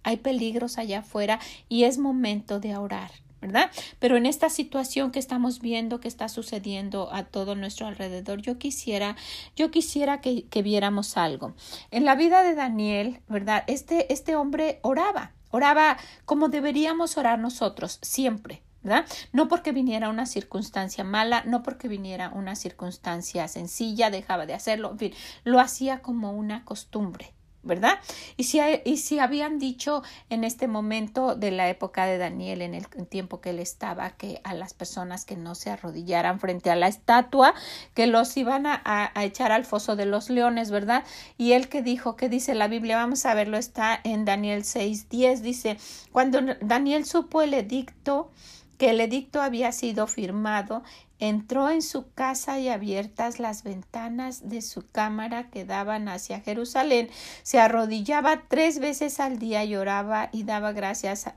Hay 0.03 0.17
peligros 0.17 0.77
allá 0.77 0.99
afuera 0.99 1.39
y 1.69 1.85
es 1.85 1.97
momento 1.97 2.59
de 2.59 2.75
orar. 2.75 3.11
¿Verdad? 3.41 3.71
Pero 3.99 4.17
en 4.17 4.25
esta 4.25 4.49
situación 4.49 5.11
que 5.11 5.19
estamos 5.19 5.59
viendo 5.59 5.99
que 5.99 6.07
está 6.07 6.29
sucediendo 6.29 7.11
a 7.11 7.23
todo 7.23 7.55
nuestro 7.55 7.87
alrededor, 7.87 8.41
yo 8.41 8.59
quisiera, 8.59 9.15
yo 9.55 9.71
quisiera 9.71 10.21
que, 10.21 10.45
que 10.45 10.61
viéramos 10.61 11.17
algo. 11.17 11.53
En 11.89 12.05
la 12.05 12.15
vida 12.15 12.43
de 12.43 12.55
Daniel, 12.55 13.19
¿verdad? 13.27 13.63
Este, 13.67 14.13
este 14.13 14.35
hombre 14.35 14.79
oraba, 14.83 15.33
oraba 15.49 15.97
como 16.25 16.49
deberíamos 16.49 17.17
orar 17.17 17.39
nosotros, 17.39 17.97
siempre, 18.01 18.61
¿verdad? 18.83 19.05
No 19.33 19.47
porque 19.47 19.71
viniera 19.71 20.09
una 20.09 20.25
circunstancia 20.25 21.03
mala, 21.03 21.43
no 21.45 21.63
porque 21.63 21.87
viniera 21.87 22.29
una 22.29 22.55
circunstancia 22.55 23.47
sencilla, 23.47 24.11
dejaba 24.11 24.45
de 24.45 24.53
hacerlo, 24.53 24.91
en 24.91 24.99
fin, 24.99 25.13
lo 25.43 25.59
hacía 25.59 26.01
como 26.01 26.31
una 26.31 26.63
costumbre, 26.63 27.33
¿verdad? 27.63 27.99
Y 28.37 28.45
si, 28.45 28.59
y 28.85 28.97
si 28.97 29.19
habían 29.19 29.59
dicho 29.59 30.03
en 30.29 30.43
este 30.43 30.67
momento 30.67 31.35
de 31.35 31.51
la 31.51 31.69
época 31.69 32.05
de 32.05 32.17
Daniel, 32.17 32.61
en 32.61 32.73
el 32.73 32.85
tiempo 33.07 33.41
que 33.41 33.51
él 33.51 33.59
estaba, 33.59 34.11
que 34.11 34.41
a 34.43 34.53
las 34.53 34.73
personas 34.73 35.25
que 35.25 35.35
no 35.35 35.55
se 35.55 35.69
arrodillaran 35.69 36.39
frente 36.39 36.69
a 36.71 36.75
la 36.75 36.87
estatua, 36.87 37.53
que 37.93 38.07
los 38.07 38.35
iban 38.37 38.65
a, 38.65 38.81
a, 38.83 39.23
echar 39.23 39.51
al 39.51 39.65
foso 39.65 39.95
de 39.95 40.05
los 40.05 40.29
leones, 40.29 40.71
¿verdad? 40.71 41.03
Y 41.37 41.53
él 41.53 41.69
que 41.69 41.81
dijo, 41.81 42.15
que 42.15 42.29
dice 42.29 42.55
la 42.55 42.67
Biblia, 42.67 42.97
vamos 42.97 43.25
a 43.25 43.33
verlo, 43.33 43.57
está 43.57 43.99
en 44.03 44.25
Daniel 44.25 44.63
6, 44.63 45.09
10, 45.09 45.41
dice, 45.41 45.77
cuando 46.11 46.39
Daniel 46.61 47.05
supo 47.05 47.41
el 47.41 47.53
edicto, 47.53 48.31
que 48.77 48.89
el 48.89 48.99
edicto 48.99 49.43
había 49.43 49.71
sido 49.71 50.07
firmado, 50.07 50.81
entró 51.21 51.69
en 51.69 51.81
su 51.81 52.11
casa 52.13 52.59
y 52.59 52.67
abiertas 52.67 53.39
las 53.39 53.63
ventanas 53.63 54.49
de 54.49 54.61
su 54.61 54.89
cámara 54.91 55.49
que 55.49 55.63
daban 55.63 56.09
hacia 56.09 56.41
Jerusalén, 56.41 57.09
se 57.43 57.59
arrodillaba 57.59 58.41
tres 58.47 58.79
veces 58.79 59.19
al 59.19 59.39
día 59.39 59.63
y 59.63 59.75
oraba 59.75 60.29
y 60.33 60.43
daba 60.43 60.73
gracias 60.73 61.29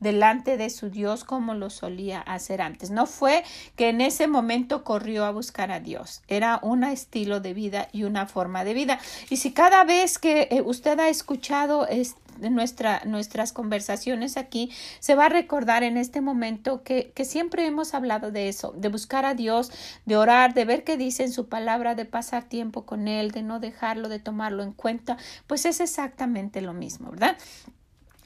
delante 0.00 0.56
de 0.56 0.70
su 0.70 0.90
Dios 0.90 1.24
como 1.24 1.54
lo 1.54 1.70
solía 1.70 2.20
hacer 2.20 2.62
antes. 2.62 2.90
No 2.90 3.06
fue 3.06 3.44
que 3.76 3.90
en 3.90 4.00
ese 4.00 4.26
momento 4.26 4.82
corrió 4.82 5.24
a 5.24 5.30
buscar 5.30 5.70
a 5.70 5.80
Dios, 5.80 6.22
era 6.26 6.58
un 6.62 6.84
estilo 6.84 7.40
de 7.40 7.54
vida 7.54 7.88
y 7.92 8.04
una 8.04 8.26
forma 8.26 8.64
de 8.64 8.74
vida. 8.74 8.98
Y 9.30 9.36
si 9.36 9.52
cada 9.52 9.84
vez 9.84 10.18
que 10.18 10.48
eh, 10.50 10.62
usted 10.62 10.98
ha 10.98 11.08
escuchado 11.08 11.86
este 11.86 12.21
nuestra, 12.38 13.02
nuestras 13.04 13.52
conversaciones 13.52 14.36
aquí, 14.36 14.70
se 15.00 15.14
va 15.14 15.26
a 15.26 15.28
recordar 15.28 15.82
en 15.82 15.96
este 15.96 16.20
momento 16.20 16.82
que, 16.82 17.12
que 17.14 17.24
siempre 17.24 17.66
hemos 17.66 17.94
hablado 17.94 18.30
de 18.30 18.48
eso, 18.48 18.72
de 18.76 18.88
buscar 18.88 19.24
a 19.24 19.34
Dios, 19.34 19.70
de 20.06 20.16
orar, 20.16 20.54
de 20.54 20.64
ver 20.64 20.84
qué 20.84 20.96
dice 20.96 21.24
en 21.24 21.32
su 21.32 21.48
palabra, 21.48 21.94
de 21.94 22.04
pasar 22.04 22.44
tiempo 22.44 22.84
con 22.86 23.08
Él, 23.08 23.30
de 23.30 23.42
no 23.42 23.60
dejarlo, 23.60 24.08
de 24.08 24.18
tomarlo 24.18 24.62
en 24.62 24.72
cuenta, 24.72 25.16
pues 25.46 25.64
es 25.64 25.80
exactamente 25.80 26.60
lo 26.60 26.72
mismo, 26.72 27.10
¿verdad? 27.10 27.36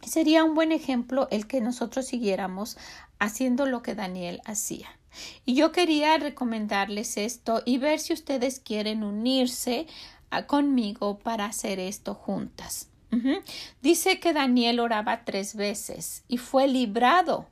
Sería 0.03 0.45
un 0.45 0.55
buen 0.55 0.73
ejemplo 0.73 1.27
el 1.31 1.47
que 1.47 1.61
nosotros 1.61 2.07
siguiéramos 2.07 2.79
haciendo 3.19 3.67
lo 3.67 3.83
que 3.83 3.95
Daniel 3.95 4.41
hacía. 4.45 4.89
Y 5.45 5.55
yo 5.55 5.73
quería 5.73 6.17
recomendarles 6.19 7.17
esto 7.17 7.63
y 7.65 7.79
ver 7.79 7.99
si 7.99 8.13
ustedes 8.13 8.61
quieren 8.61 9.03
unirse 9.03 9.87
conmigo 10.47 11.19
para 11.19 11.47
hacer 11.47 11.79
esto 11.79 12.15
juntas. 12.15 12.89
Dice 13.83 14.21
que 14.21 14.33
Daniel 14.33 14.81
oraba 14.81 15.25
tres 15.25 15.55
veces 15.55 16.25
y 16.29 16.39
fue 16.39 16.69
librado 16.69 17.49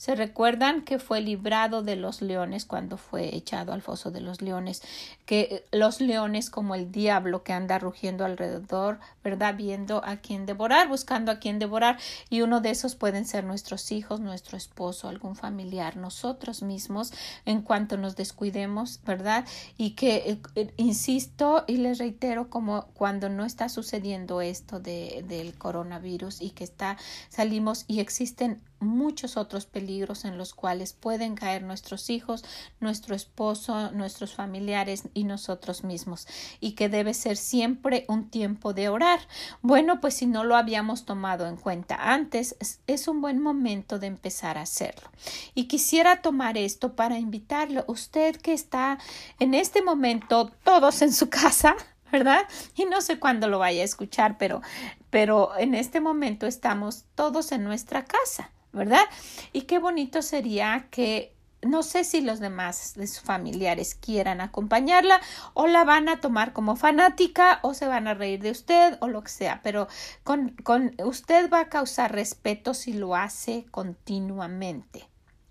se 0.00 0.14
recuerdan 0.14 0.80
que 0.80 0.98
fue 0.98 1.20
librado 1.20 1.82
de 1.82 1.94
los 1.94 2.22
leones 2.22 2.64
cuando 2.64 2.96
fue 2.96 3.36
echado 3.36 3.74
al 3.74 3.82
foso 3.82 4.10
de 4.10 4.22
los 4.22 4.40
leones, 4.40 4.80
que 5.26 5.66
los 5.72 6.00
leones 6.00 6.48
como 6.48 6.74
el 6.74 6.90
diablo 6.90 7.42
que 7.42 7.52
anda 7.52 7.78
rugiendo 7.78 8.24
alrededor, 8.24 8.98
¿verdad? 9.22 9.56
Viendo 9.56 10.02
a 10.02 10.16
quién 10.16 10.46
devorar, 10.46 10.88
buscando 10.88 11.30
a 11.30 11.38
quién 11.38 11.58
devorar, 11.58 11.98
y 12.30 12.40
uno 12.40 12.62
de 12.62 12.70
esos 12.70 12.94
pueden 12.94 13.26
ser 13.26 13.44
nuestros 13.44 13.92
hijos, 13.92 14.20
nuestro 14.20 14.56
esposo, 14.56 15.06
algún 15.06 15.36
familiar, 15.36 15.98
nosotros 15.98 16.62
mismos, 16.62 17.12
en 17.44 17.60
cuanto 17.60 17.98
nos 17.98 18.16
descuidemos, 18.16 19.00
¿verdad? 19.04 19.44
Y 19.76 19.90
que, 19.96 20.16
eh, 20.16 20.40
eh, 20.54 20.72
insisto 20.78 21.64
y 21.66 21.76
les 21.76 21.98
reitero, 21.98 22.48
como 22.48 22.86
cuando 22.94 23.28
no 23.28 23.44
está 23.44 23.68
sucediendo 23.68 24.40
esto 24.40 24.80
de, 24.80 25.26
del 25.28 25.58
coronavirus 25.58 26.40
y 26.40 26.52
que 26.52 26.64
está, 26.64 26.96
salimos 27.28 27.84
y 27.86 28.00
existen 28.00 28.62
muchos 28.80 29.36
otros 29.36 29.66
peligros 29.66 30.24
en 30.24 30.38
los 30.38 30.54
cuales 30.54 30.92
pueden 30.92 31.34
caer 31.34 31.62
nuestros 31.62 32.10
hijos, 32.10 32.44
nuestro 32.80 33.14
esposo, 33.14 33.90
nuestros 33.92 34.34
familiares 34.34 35.04
y 35.14 35.24
nosotros 35.24 35.84
mismos, 35.84 36.26
y 36.60 36.72
que 36.72 36.88
debe 36.88 37.14
ser 37.14 37.36
siempre 37.36 38.04
un 38.08 38.30
tiempo 38.30 38.72
de 38.72 38.88
orar. 38.88 39.20
Bueno, 39.62 40.00
pues 40.00 40.14
si 40.14 40.26
no 40.26 40.44
lo 40.44 40.56
habíamos 40.56 41.04
tomado 41.04 41.46
en 41.46 41.56
cuenta 41.56 42.12
antes, 42.12 42.56
es 42.86 43.08
un 43.08 43.20
buen 43.20 43.40
momento 43.40 43.98
de 43.98 44.06
empezar 44.06 44.58
a 44.58 44.62
hacerlo. 44.62 45.10
Y 45.54 45.64
quisiera 45.64 46.22
tomar 46.22 46.58
esto 46.58 46.96
para 46.96 47.18
invitarle, 47.18 47.84
usted 47.86 48.36
que 48.36 48.52
está 48.52 48.98
en 49.38 49.54
este 49.54 49.82
momento 49.82 50.50
todos 50.64 51.02
en 51.02 51.12
su 51.12 51.28
casa, 51.28 51.76
¿verdad? 52.10 52.46
Y 52.74 52.86
no 52.86 53.00
sé 53.00 53.18
cuándo 53.18 53.48
lo 53.48 53.58
vaya 53.58 53.82
a 53.82 53.84
escuchar, 53.84 54.36
pero, 54.38 54.62
pero 55.10 55.56
en 55.58 55.74
este 55.74 56.00
momento 56.00 56.46
estamos 56.46 57.04
todos 57.14 57.52
en 57.52 57.64
nuestra 57.64 58.04
casa. 58.04 58.50
¿Verdad? 58.72 59.04
Y 59.52 59.62
qué 59.62 59.78
bonito 59.78 60.22
sería 60.22 60.86
que 60.90 61.34
no 61.62 61.82
sé 61.82 62.04
si 62.04 62.20
los 62.20 62.40
demás 62.40 62.94
de 62.94 63.06
sus 63.06 63.20
familiares 63.20 63.94
quieran 63.94 64.40
acompañarla 64.40 65.20
o 65.54 65.66
la 65.66 65.84
van 65.84 66.08
a 66.08 66.20
tomar 66.20 66.52
como 66.52 66.76
fanática 66.76 67.60
o 67.62 67.74
se 67.74 67.86
van 67.86 68.08
a 68.08 68.14
reír 68.14 68.40
de 68.40 68.50
usted 68.50 68.96
o 69.00 69.08
lo 69.08 69.22
que 69.22 69.30
sea, 69.30 69.60
pero 69.62 69.88
con, 70.24 70.50
con 70.62 70.94
usted 71.04 71.50
va 71.50 71.60
a 71.60 71.68
causar 71.68 72.12
respeto 72.12 72.74
si 72.74 72.92
lo 72.92 73.14
hace 73.14 73.66
continuamente. 73.70 75.06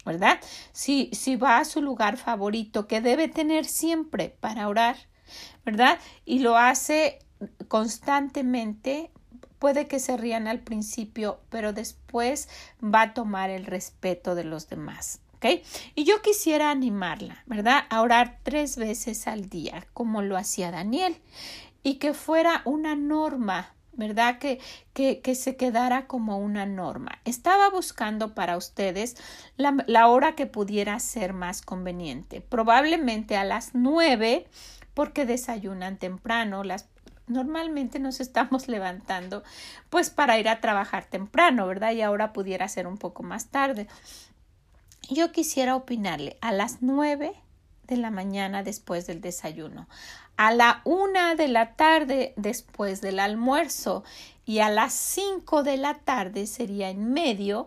¿Verdad? 0.05 0.39
Si, 0.71 1.11
si 1.13 1.35
va 1.35 1.59
a 1.59 1.65
su 1.65 1.81
lugar 1.81 2.17
favorito 2.17 2.87
que 2.87 3.01
debe 3.01 3.27
tener 3.27 3.65
siempre 3.65 4.35
para 4.39 4.67
orar, 4.67 4.95
¿verdad? 5.65 5.99
Y 6.25 6.39
lo 6.39 6.57
hace 6.57 7.19
constantemente, 7.67 9.11
Puede 9.59 9.87
que 9.87 9.99
se 9.99 10.17
rían 10.17 10.47
al 10.47 10.59
principio, 10.59 11.39
pero 11.49 11.73
después 11.73 12.49
va 12.83 13.01
a 13.01 13.13
tomar 13.13 13.49
el 13.49 13.65
respeto 13.65 14.35
de 14.35 14.45
los 14.45 14.69
demás. 14.69 15.19
¿ok? 15.35 15.61
Y 15.95 16.05
yo 16.05 16.21
quisiera 16.21 16.71
animarla, 16.71 17.43
¿verdad? 17.45 17.83
A 17.89 18.01
orar 18.01 18.39
tres 18.43 18.77
veces 18.77 19.27
al 19.27 19.49
día, 19.49 19.85
como 19.93 20.21
lo 20.21 20.37
hacía 20.37 20.71
Daniel, 20.71 21.17
y 21.83 21.95
que 21.95 22.13
fuera 22.13 22.61
una 22.65 22.95
norma 22.95 23.73
¿verdad? 23.99 24.39
Que, 24.39 24.61
que, 24.93 25.19
que, 25.19 25.35
se 25.35 25.57
quedara 25.57 26.07
como 26.07 26.37
una 26.37 26.65
norma. 26.65 27.19
Estaba 27.25 27.69
buscando 27.69 28.33
para 28.33 28.55
ustedes 28.55 29.17
la, 29.57 29.75
la, 29.87 30.07
hora 30.07 30.35
que 30.35 30.45
pudiera 30.45 30.97
ser 31.01 31.33
más 31.33 31.61
conveniente. 31.61 32.39
Probablemente 32.39 33.35
a 33.35 33.43
las 33.43 33.75
nueve, 33.75 34.47
porque 34.93 35.25
desayunan 35.25 35.97
temprano. 35.97 36.63
Las, 36.63 36.87
normalmente 37.29 37.99
nos 37.99 38.19
estamos 38.19 38.67
levantando 38.67 39.43
pues 39.89 40.09
para 40.09 40.37
ir 40.39 40.49
a 40.49 40.59
trabajar 40.59 41.05
temprano, 41.05 41.67
¿verdad? 41.67 41.93
Y 41.93 42.01
ahora 42.01 42.33
pudiera 42.33 42.67
ser 42.67 42.87
un 42.87 42.97
poco 42.97 43.23
más 43.23 43.47
tarde. 43.47 43.87
Yo 45.09 45.31
quisiera 45.31 45.75
opinarle 45.75 46.37
a 46.41 46.51
las 46.51 46.81
nueve 46.81 47.33
de 47.87 47.97
la 47.97 48.11
mañana 48.11 48.61
después 48.61 49.07
del 49.07 49.19
desayuno, 49.19 49.87
a 50.37 50.51
la 50.51 50.81
una 50.85 51.33
de 51.35 51.47
la 51.47 51.73
tarde 51.73 52.33
después 52.37 53.01
del 53.01 53.19
almuerzo 53.19 54.03
y 54.45 54.59
a 54.59 54.69
las 54.69 54.93
cinco 54.93 55.63
de 55.63 55.77
la 55.77 55.95
tarde 55.95 56.45
sería 56.45 56.89
en 56.89 57.11
medio 57.11 57.65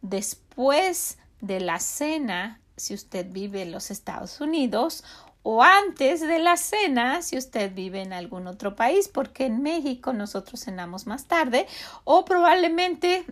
después 0.00 1.18
de 1.40 1.60
la 1.60 1.80
cena 1.80 2.60
si 2.76 2.94
usted 2.94 3.26
vive 3.30 3.62
en 3.62 3.72
los 3.72 3.90
Estados 3.90 4.40
Unidos 4.40 5.04
o 5.44 5.62
antes 5.62 6.22
de 6.22 6.38
la 6.38 6.56
cena 6.56 7.20
si 7.20 7.36
usted 7.36 7.72
vive 7.72 8.00
en 8.00 8.14
algún 8.14 8.46
otro 8.46 8.74
país, 8.74 9.08
porque 9.08 9.44
en 9.44 9.62
México 9.62 10.14
nosotros 10.14 10.64
cenamos 10.64 11.06
más 11.06 11.26
tarde, 11.26 11.66
o 12.04 12.24
probablemente, 12.24 13.26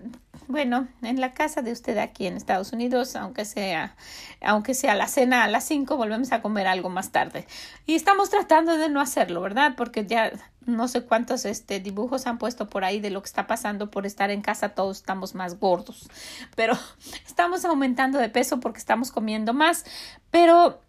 bueno, 0.47 0.88
en 1.00 1.23
la 1.23 1.33
casa 1.33 1.62
de 1.62 1.73
usted 1.73 1.97
aquí 1.97 2.26
en 2.26 2.37
Estados 2.37 2.73
Unidos, 2.75 3.16
aunque 3.16 3.47
sea, 3.47 3.97
aunque 4.42 4.75
sea 4.75 4.95
la 4.95 5.09
cena 5.09 5.42
a 5.42 5.49
las 5.49 5.64
5, 5.64 5.97
volvemos 5.97 6.33
a 6.33 6.42
comer 6.42 6.66
algo 6.66 6.90
más 6.90 7.12
tarde. 7.12 7.47
Y 7.87 7.95
estamos 7.95 8.28
tratando 8.28 8.76
de 8.76 8.90
no 8.90 9.00
hacerlo, 9.00 9.40
¿verdad? 9.40 9.73
Porque 9.75 10.04
ya 10.04 10.33
no 10.66 10.88
sé 10.88 11.04
cuántos 11.04 11.47
este, 11.47 11.81
dibujos 11.81 12.26
han 12.26 12.37
puesto 12.37 12.69
por 12.69 12.85
ahí 12.85 13.00
de 13.00 13.09
lo 13.09 13.23
que 13.23 13.26
está 13.28 13.47
pasando 13.47 13.90
por 13.90 14.04
estar 14.04 14.31
en 14.31 14.42
casa, 14.42 14.71
todos 14.71 14.99
estamos 14.99 15.35
más 15.35 15.59
gordos, 15.59 16.11
pero 16.57 16.78
estamos 17.26 17.64
aumentando 17.64 18.19
de 18.19 18.28
peso 18.28 18.61
porque 18.61 18.81
estamos 18.81 19.11
comiendo 19.11 19.54
más, 19.54 19.87
pero 20.31 20.83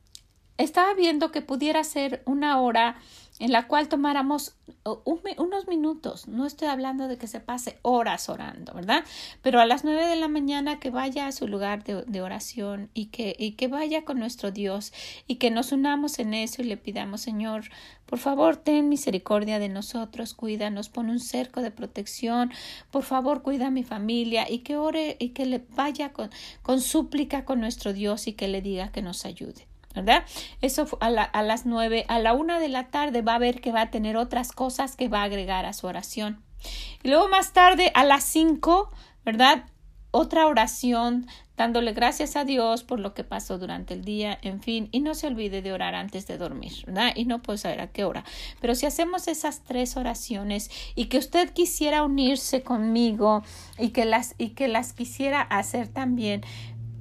estaba 0.57 0.93
viendo 0.93 1.31
que 1.31 1.41
pudiera 1.41 1.83
ser 1.83 2.21
una 2.25 2.59
hora 2.59 2.97
en 3.39 3.51
la 3.51 3.67
cual 3.67 3.89
tomáramos 3.89 4.55
unos 5.37 5.67
minutos. 5.67 6.27
No 6.27 6.45
estoy 6.45 6.67
hablando 6.67 7.07
de 7.07 7.17
que 7.17 7.27
se 7.27 7.39
pase 7.39 7.79
horas 7.81 8.29
orando, 8.29 8.73
¿verdad? 8.73 9.03
Pero 9.41 9.59
a 9.59 9.65
las 9.65 9.83
nueve 9.83 10.05
de 10.05 10.15
la 10.15 10.27
mañana 10.27 10.79
que 10.79 10.91
vaya 10.91 11.27
a 11.27 11.31
su 11.31 11.47
lugar 11.47 11.83
de, 11.83 12.21
oración 12.21 12.89
y 12.93 13.07
que, 13.07 13.35
y 13.37 13.53
que 13.53 13.67
vaya 13.67 14.05
con 14.05 14.19
nuestro 14.19 14.51
Dios 14.51 14.93
y 15.27 15.35
que 15.35 15.51
nos 15.51 15.71
unamos 15.71 16.19
en 16.19 16.33
eso 16.33 16.61
y 16.61 16.65
le 16.65 16.77
pidamos, 16.77 17.21
Señor, 17.21 17.65
por 18.05 18.19
favor, 18.19 18.57
ten 18.57 18.87
misericordia 18.87 19.57
de 19.57 19.69
nosotros, 19.69 20.35
cuídanos, 20.35 20.89
pon 20.89 21.09
un 21.09 21.19
cerco 21.19 21.61
de 21.61 21.71
protección, 21.71 22.51
por 22.91 23.03
favor, 23.03 23.41
cuida 23.41 23.67
a 23.67 23.71
mi 23.71 23.83
familia 23.83 24.49
y 24.49 24.59
que 24.59 24.77
ore 24.77 25.17
y 25.19 25.29
que 25.29 25.47
le 25.47 25.65
vaya 25.75 26.13
con, 26.13 26.29
con 26.61 26.81
súplica 26.81 27.45
con 27.45 27.59
nuestro 27.59 27.93
Dios 27.93 28.27
y 28.27 28.33
que 28.33 28.47
le 28.47 28.61
diga 28.61 28.91
que 28.91 29.01
nos 29.01 29.25
ayude. 29.25 29.72
¿Verdad? 29.93 30.23
Eso 30.61 30.87
a, 30.99 31.07
a 31.07 31.43
las 31.43 31.65
nueve, 31.65 32.05
a 32.07 32.19
la 32.19 32.33
una 32.33 32.59
de 32.59 32.69
la 32.69 32.87
tarde 32.87 33.21
va 33.21 33.35
a 33.35 33.39
ver 33.39 33.61
que 33.61 33.71
va 33.71 33.81
a 33.81 33.91
tener 33.91 34.17
otras 34.17 34.51
cosas 34.51 34.95
que 34.95 35.09
va 35.09 35.21
a 35.21 35.25
agregar 35.25 35.65
a 35.65 35.73
su 35.73 35.87
oración. 35.87 36.43
Y 37.03 37.09
luego 37.09 37.27
más 37.27 37.53
tarde, 37.53 37.91
a 37.93 38.03
las 38.03 38.23
cinco, 38.23 38.89
¿verdad? 39.25 39.65
Otra 40.11 40.47
oración 40.47 41.27
dándole 41.57 41.93
gracias 41.93 42.35
a 42.35 42.45
Dios 42.45 42.83
por 42.83 42.99
lo 42.99 43.13
que 43.13 43.23
pasó 43.23 43.57
durante 43.57 43.93
el 43.93 44.03
día, 44.03 44.37
en 44.41 44.61
fin, 44.61 44.89
y 44.91 45.01
no 45.01 45.13
se 45.13 45.27
olvide 45.27 45.61
de 45.61 45.71
orar 45.71 45.93
antes 45.93 46.25
de 46.25 46.37
dormir, 46.37 46.73
¿verdad? 46.87 47.13
Y 47.15 47.25
no 47.25 47.41
puedo 47.41 47.57
saber 47.57 47.81
a 47.81 47.91
qué 47.91 48.03
hora, 48.03 48.23
pero 48.59 48.73
si 48.73 48.85
hacemos 48.85 49.27
esas 49.27 49.63
tres 49.63 49.95
oraciones 49.95 50.71
y 50.95 51.05
que 51.05 51.19
usted 51.19 51.51
quisiera 51.51 52.03
unirse 52.03 52.63
conmigo 52.63 53.43
y 53.77 53.89
que 53.89 54.05
las 54.05 54.33
y 54.37 54.49
que 54.49 54.67
las 54.67 54.93
quisiera 54.93 55.41
hacer 55.41 55.87
también, 55.87 56.43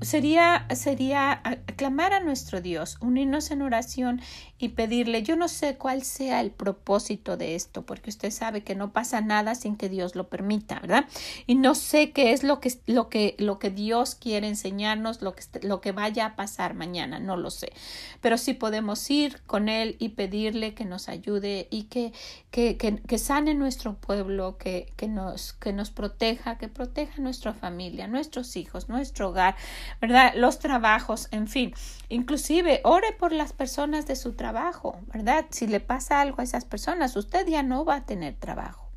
sería, 0.02 0.66
sería 0.74 1.32
aclamar 1.44 2.12
a 2.12 2.20
nuestro 2.20 2.60
Dios, 2.60 2.98
unirnos 3.00 3.50
en 3.50 3.62
oración 3.62 4.20
y 4.58 4.70
pedirle, 4.70 5.24
yo 5.24 5.34
no 5.34 5.48
sé 5.48 5.76
cuál 5.76 6.04
sea 6.04 6.40
el 6.40 6.52
propósito 6.52 7.36
de 7.36 7.56
esto, 7.56 7.82
porque 7.84 8.10
usted 8.10 8.30
sabe 8.30 8.62
que 8.62 8.76
no 8.76 8.92
pasa 8.92 9.20
nada 9.20 9.56
sin 9.56 9.76
que 9.76 9.88
Dios 9.88 10.14
lo 10.14 10.28
permita, 10.28 10.78
¿verdad? 10.78 11.06
Y 11.48 11.56
no 11.56 11.74
sé 11.74 12.12
qué 12.12 12.32
es 12.32 12.44
lo 12.44 12.60
que, 12.60 12.72
lo 12.86 13.08
que, 13.08 13.34
lo 13.38 13.58
que 13.58 13.70
Dios 13.70 14.14
quiere 14.14 14.46
enseñarnos, 14.46 15.20
lo 15.20 15.34
que, 15.34 15.42
lo 15.62 15.80
que 15.80 15.90
vaya 15.90 16.26
a 16.26 16.36
pasar 16.36 16.74
mañana, 16.74 17.18
no 17.18 17.36
lo 17.36 17.50
sé. 17.50 17.72
Pero 18.20 18.38
sí 18.38 18.54
podemos 18.54 19.10
ir 19.10 19.42
con 19.46 19.68
Él 19.68 19.96
y 19.98 20.10
pedirle 20.10 20.74
que 20.74 20.84
nos 20.84 21.08
ayude 21.08 21.66
y 21.70 21.84
que, 21.84 22.12
que, 22.52 22.76
que, 22.76 23.18
sane 23.18 23.54
nuestro 23.54 23.94
pueblo, 23.94 24.58
que, 24.58 24.92
que, 24.96 25.08
nos, 25.08 25.54
que 25.54 25.72
nos 25.72 25.90
proteja, 25.90 26.58
que 26.58 26.68
proteja 26.68 27.14
a 27.16 27.20
nuestra 27.20 27.52
familia, 27.52 28.06
nuestros 28.06 28.54
hijos, 28.56 28.88
nuestro 28.88 29.30
hogar, 29.30 29.56
¿verdad? 30.00 30.32
Los 30.34 30.58
trabajos, 30.58 31.28
en 31.30 31.48
fin. 31.48 31.74
Inclusive, 32.08 32.80
ore 32.84 33.12
por 33.12 33.32
las 33.32 33.52
personas 33.52 34.06
de 34.06 34.16
su 34.16 34.32
trabajo, 34.32 34.98
¿verdad? 35.12 35.46
Si 35.50 35.66
le 35.66 35.80
pasa 35.80 36.20
algo 36.20 36.40
a 36.40 36.44
esas 36.44 36.64
personas, 36.64 37.16
usted 37.16 37.46
ya 37.46 37.62
no 37.62 37.84
va 37.84 37.96
a 37.96 38.06
tener 38.06 38.34
trabajo. 38.34 38.88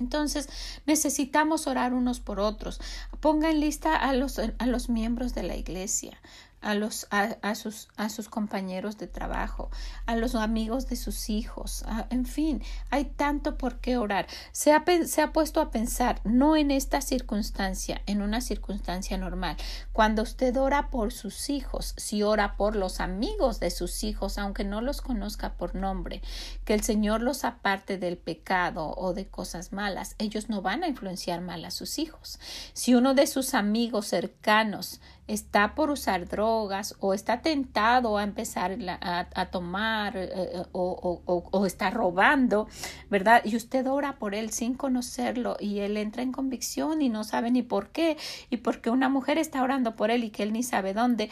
Entonces 0.00 0.48
necesitamos 0.86 1.66
orar 1.66 1.92
unos 1.92 2.20
por 2.20 2.40
otros. 2.40 2.80
Ponga 3.20 3.50
en 3.50 3.60
lista 3.60 3.96
a 3.96 4.12
los, 4.12 4.38
a 4.38 4.66
los 4.66 4.88
miembros 4.88 5.34
de 5.34 5.42
la 5.42 5.56
iglesia 5.56 6.18
a, 6.60 6.74
los, 6.74 7.06
a, 7.10 7.54
sus, 7.54 7.88
a 7.96 8.08
sus 8.08 8.28
compañeros 8.28 8.98
de 8.98 9.06
trabajo, 9.06 9.70
a 10.06 10.16
los 10.16 10.34
amigos 10.34 10.86
de 10.88 10.96
sus 10.96 11.30
hijos, 11.30 11.84
en 12.10 12.26
fin, 12.26 12.62
hay 12.90 13.04
tanto 13.04 13.56
por 13.56 13.78
qué 13.80 13.96
orar. 13.96 14.26
Se 14.52 14.72
ha, 14.72 14.84
se 15.06 15.22
ha 15.22 15.32
puesto 15.32 15.60
a 15.60 15.70
pensar, 15.70 16.20
no 16.24 16.56
en 16.56 16.70
esta 16.70 17.00
circunstancia, 17.00 18.02
en 18.06 18.22
una 18.22 18.40
circunstancia 18.40 19.16
normal. 19.18 19.56
Cuando 19.92 20.22
usted 20.22 20.56
ora 20.56 20.90
por 20.90 21.12
sus 21.12 21.50
hijos, 21.50 21.94
si 21.96 22.22
ora 22.22 22.56
por 22.56 22.76
los 22.76 23.00
amigos 23.00 23.60
de 23.60 23.70
sus 23.70 24.04
hijos, 24.04 24.38
aunque 24.38 24.64
no 24.64 24.80
los 24.80 25.00
conozca 25.00 25.54
por 25.54 25.74
nombre, 25.74 26.22
que 26.64 26.74
el 26.74 26.82
Señor 26.82 27.22
los 27.22 27.44
aparte 27.44 27.98
del 27.98 28.16
pecado 28.16 28.94
o 28.96 29.14
de 29.14 29.28
cosas 29.28 29.72
malas, 29.72 30.14
ellos 30.18 30.48
no 30.48 30.62
van 30.62 30.82
a 30.82 30.88
influenciar 30.88 31.40
mal 31.40 31.64
a 31.64 31.70
sus 31.70 31.98
hijos. 31.98 32.38
Si 32.72 32.94
uno 32.94 33.14
de 33.14 33.26
sus 33.26 33.54
amigos 33.54 34.06
cercanos 34.06 35.00
está 35.28 35.74
por 35.74 35.90
usar 35.90 36.26
drogas 36.26 36.96
o 36.98 37.14
está 37.14 37.42
tentado 37.42 38.18
a 38.18 38.24
empezar 38.24 38.76
a, 39.00 39.46
tomar 39.50 40.16
eh, 40.16 40.30
eh, 40.32 40.62
o, 40.72 41.22
o, 41.24 41.66
está 41.66 41.90
robando, 41.90 42.66
¿verdad? 43.10 43.42
Y 43.44 43.54
usted 43.54 43.86
ora 43.86 44.18
por 44.18 44.34
él 44.34 44.50
sin 44.50 44.74
conocerlo 44.74 45.56
y 45.60 45.80
él 45.80 45.96
entra 45.96 46.22
en 46.22 46.32
convicción 46.32 47.02
y 47.02 47.10
no 47.10 47.22
sabe 47.24 47.50
ni 47.50 47.62
por 47.62 47.90
qué 47.90 48.16
y 48.50 48.58
porque 48.58 48.90
una 48.90 49.08
mujer 49.08 49.38
está 49.38 49.62
orando 49.62 49.94
por 49.94 50.10
él 50.10 50.24
y 50.24 50.30
que 50.30 50.42
él 50.42 50.52
ni 50.52 50.62
sabe 50.62 50.94
dónde. 50.94 51.30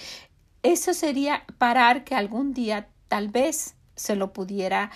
Eso 0.63 0.95
sería 0.95 1.45
parar 1.59 2.05
que 2.05 2.15
algún 2.15 2.53
día 2.53 2.89
tal 3.09 3.29
vez 3.29 3.77
se 3.95 4.15
lo 4.15 4.33
pudiera 4.33 4.91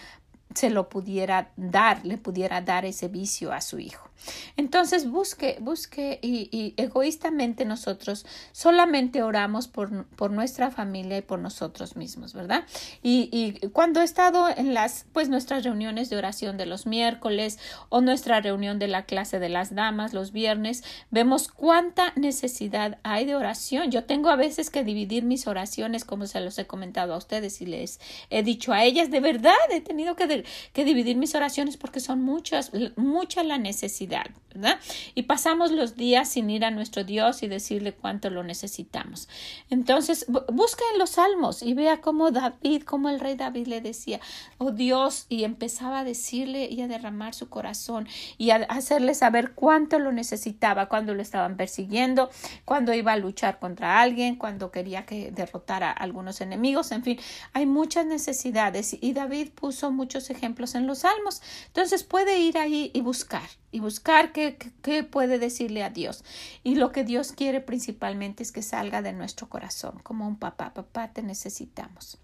se 0.54 0.70
lo 0.70 0.88
pudiera 0.88 1.50
dar, 1.56 2.04
le 2.04 2.18
pudiera 2.18 2.60
dar 2.60 2.84
ese 2.84 3.08
vicio 3.08 3.52
a 3.52 3.60
su 3.60 3.78
hijo. 3.78 4.10
Entonces 4.56 5.10
busque, 5.10 5.56
busque 5.60 6.18
y, 6.22 6.74
egoístamente 6.76 7.64
nosotros 7.64 8.26
solamente 8.52 9.22
oramos 9.22 9.68
por, 9.68 10.04
por, 10.08 10.30
nuestra 10.30 10.70
familia 10.70 11.18
y 11.18 11.22
por 11.22 11.38
nosotros 11.38 11.96
mismos, 11.96 12.34
¿verdad? 12.34 12.64
Y, 13.02 13.28
y, 13.32 13.68
cuando 13.68 14.00
he 14.00 14.04
estado 14.04 14.48
en 14.48 14.74
las, 14.74 15.06
pues 15.12 15.28
nuestras 15.28 15.64
reuniones 15.64 16.10
de 16.10 16.16
oración 16.16 16.56
de 16.56 16.66
los 16.66 16.86
miércoles 16.86 17.58
o 17.88 18.00
nuestra 18.00 18.40
reunión 18.40 18.78
de 18.78 18.88
la 18.88 19.04
clase 19.04 19.38
de 19.38 19.48
las 19.48 19.74
damas 19.74 20.12
los 20.12 20.32
viernes, 20.32 20.84
vemos 21.10 21.48
cuánta 21.48 22.12
necesidad 22.16 22.98
hay 23.02 23.24
de 23.24 23.36
oración. 23.36 23.90
Yo 23.90 24.04
tengo 24.04 24.28
a 24.28 24.36
veces 24.36 24.70
que 24.70 24.84
dividir 24.84 25.24
mis 25.24 25.46
oraciones, 25.46 26.04
como 26.04 26.26
se 26.26 26.40
los 26.40 26.58
he 26.58 26.66
comentado 26.66 27.14
a 27.14 27.16
ustedes 27.16 27.60
y 27.62 27.66
les 27.66 28.00
he 28.28 28.42
dicho 28.42 28.72
a 28.72 28.84
ellas, 28.84 29.10
de 29.10 29.20
verdad 29.20 29.54
he 29.70 29.80
tenido 29.80 30.14
que, 30.14 30.39
que 30.72 30.84
dividir 30.84 31.16
mis 31.16 31.34
oraciones 31.34 31.76
porque 31.76 32.00
son 32.00 32.22
muchas, 32.22 32.72
mucha 32.96 33.42
la 33.42 33.58
necesidad 33.58 34.26
¿verdad? 34.54 34.80
Y 35.14 35.22
pasamos 35.22 35.70
los 35.70 35.96
días 35.96 36.28
sin 36.28 36.50
ir 36.50 36.64
a 36.64 36.70
nuestro 36.70 37.04
Dios 37.04 37.42
y 37.42 37.48
decirle 37.48 37.92
cuánto 37.92 38.30
lo 38.30 38.42
necesitamos. 38.42 39.28
Entonces, 39.70 40.26
busca 40.28 40.82
en 40.92 40.98
los 40.98 41.10
salmos 41.10 41.62
y 41.62 41.74
vea 41.74 42.00
cómo 42.00 42.30
David, 42.30 42.82
cómo 42.82 43.08
el 43.10 43.20
rey 43.20 43.36
David 43.36 43.68
le 43.68 43.80
decía, 43.80 44.20
oh 44.58 44.72
Dios, 44.72 45.26
y 45.28 45.44
empezaba 45.44 46.00
a 46.00 46.04
decirle 46.04 46.68
y 46.68 46.80
a 46.80 46.88
derramar 46.88 47.34
su 47.34 47.48
corazón 47.48 48.08
y 48.38 48.50
a 48.50 48.56
hacerle 48.56 49.14
saber 49.14 49.52
cuánto 49.52 49.98
lo 49.98 50.10
necesitaba 50.10 50.88
cuando 50.88 51.14
lo 51.14 51.22
estaban 51.22 51.56
persiguiendo, 51.56 52.30
cuando 52.64 52.92
iba 52.92 53.12
a 53.12 53.16
luchar 53.16 53.58
contra 53.60 54.00
alguien, 54.00 54.36
cuando 54.36 54.70
quería 54.70 55.06
que 55.06 55.30
derrotara 55.30 55.90
a 55.90 55.92
algunos 55.92 56.40
enemigos, 56.40 56.90
en 56.90 57.04
fin, 57.04 57.20
hay 57.52 57.66
muchas 57.66 58.06
necesidades 58.06 58.96
y 59.00 59.12
David 59.12 59.50
puso 59.54 59.92
muchos 59.92 60.29
ejemplos 60.30 60.74
en 60.74 60.86
los 60.86 61.00
salmos. 61.00 61.42
Entonces 61.66 62.04
puede 62.04 62.38
ir 62.38 62.58
ahí 62.58 62.90
y 62.94 63.00
buscar 63.00 63.48
y 63.70 63.80
buscar 63.80 64.32
qué, 64.32 64.56
qué, 64.82 65.04
puede 65.04 65.38
decirle 65.38 65.82
a 65.82 65.90
Dios. 65.90 66.24
Y 66.62 66.76
lo 66.76 66.92
que 66.92 67.04
Dios 67.04 67.32
quiere 67.32 67.60
principalmente 67.60 68.42
es 68.42 68.52
que 68.52 68.62
salga 68.62 69.02
de 69.02 69.12
nuestro 69.12 69.48
corazón, 69.48 70.00
como 70.02 70.26
un 70.26 70.36
papá, 70.36 70.74
papá, 70.74 71.12
te 71.12 71.22
necesitamos. 71.22 72.18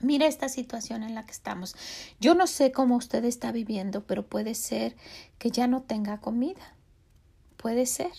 Mira 0.00 0.26
esta 0.26 0.48
situación 0.48 1.02
en 1.02 1.14
la 1.14 1.24
que 1.24 1.32
estamos. 1.32 1.74
Yo 2.20 2.34
no 2.34 2.46
sé 2.46 2.70
cómo 2.70 2.96
usted 2.96 3.24
está 3.24 3.50
viviendo, 3.50 4.04
pero 4.04 4.26
puede 4.26 4.54
ser 4.54 4.96
que 5.38 5.50
ya 5.50 5.66
no 5.66 5.82
tenga 5.82 6.18
comida. 6.18 6.74
Puede 7.56 7.86
ser. 7.86 8.12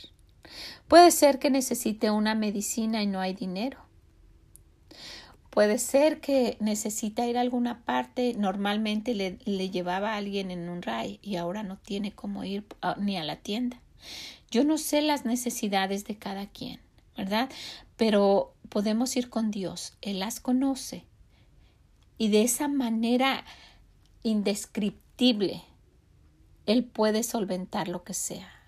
Puede 0.87 1.11
ser 1.11 1.39
que 1.39 1.49
necesite 1.49 2.11
una 2.11 2.35
medicina 2.35 3.01
y 3.01 3.07
no 3.07 3.21
hay 3.21 3.33
dinero. 3.33 3.88
Puede 5.59 5.77
ser 5.77 6.21
que 6.21 6.55
necesita 6.61 7.27
ir 7.27 7.37
a 7.37 7.41
alguna 7.41 7.83
parte, 7.83 8.33
normalmente 8.33 9.13
le, 9.13 9.39
le 9.43 9.69
llevaba 9.69 10.13
a 10.13 10.15
alguien 10.15 10.51
en 10.51 10.69
un 10.69 10.81
RAI 10.81 11.19
y 11.21 11.35
ahora 11.35 11.63
no 11.63 11.75
tiene 11.75 12.13
cómo 12.13 12.45
ir 12.45 12.63
ni 12.95 13.17
a 13.17 13.25
la 13.25 13.35
tienda. 13.35 13.81
Yo 14.51 14.63
no 14.63 14.77
sé 14.77 15.01
las 15.01 15.25
necesidades 15.25 16.05
de 16.05 16.17
cada 16.17 16.47
quien, 16.47 16.79
¿verdad? 17.17 17.49
Pero 17.97 18.53
podemos 18.69 19.17
ir 19.17 19.29
con 19.29 19.51
Dios, 19.51 19.97
Él 20.01 20.19
las 20.19 20.39
conoce 20.39 21.03
y 22.17 22.29
de 22.29 22.43
esa 22.43 22.69
manera 22.69 23.43
indescriptible 24.23 25.61
Él 26.67 26.85
puede 26.85 27.21
solventar 27.21 27.89
lo 27.89 28.05
que 28.05 28.13
sea. 28.13 28.58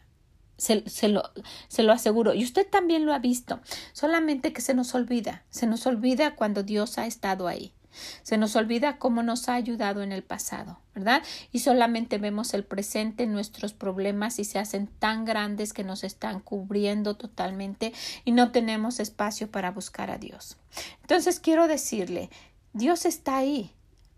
Se, 0.62 1.08
lo, 1.08 1.24
se 1.70 1.82
lo 1.82 1.92
aseguro. 1.92 2.36
Y 2.36 2.44
usted 2.44 2.68
también 2.70 3.08
lo 3.08 3.14
ha 3.14 3.20
visto. 3.20 3.62
Solamente 3.94 4.54
que 4.54 4.62
se 4.62 4.76
nos 4.76 4.94
olvida. 4.94 5.44
Se 5.50 5.66
nos 5.66 5.88
olvida 5.88 6.36
cuando 6.36 6.62
Dios 6.62 7.00
ha 7.00 7.08
estado 7.08 7.48
ahí. 7.48 7.74
Se 8.22 8.38
nos 8.38 8.56
olvida 8.56 9.00
cómo 9.00 9.24
nos 9.24 9.50
ha 9.50 9.56
ayudado 9.56 10.04
en 10.04 10.12
el 10.12 10.24
pasado, 10.24 10.80
¿verdad? 10.94 11.24
Y 11.52 11.60
solamente 11.60 12.20
vemos 12.20 12.54
el 12.54 12.64
presente, 12.64 13.26
nuestros 13.26 13.74
problemas 13.74 14.38
y 14.40 14.46
se 14.46 14.60
hacen 14.60 14.88
tan 14.88 15.26
grandes 15.26 15.74
que 15.74 15.84
nos 15.84 16.04
están 16.06 16.40
cubriendo 16.40 17.18
totalmente 17.18 17.92
y 18.24 18.32
no 18.32 18.52
tenemos 18.52 19.02
espacio 19.02 19.50
para 19.50 19.72
buscar 19.72 20.10
a 20.10 20.20
Dios. 20.20 20.58
Entonces 21.02 21.42
quiero 21.42 21.68
decirle, 21.68 22.30
Dios 22.72 23.06
está 23.06 23.36
ahí, 23.36 23.74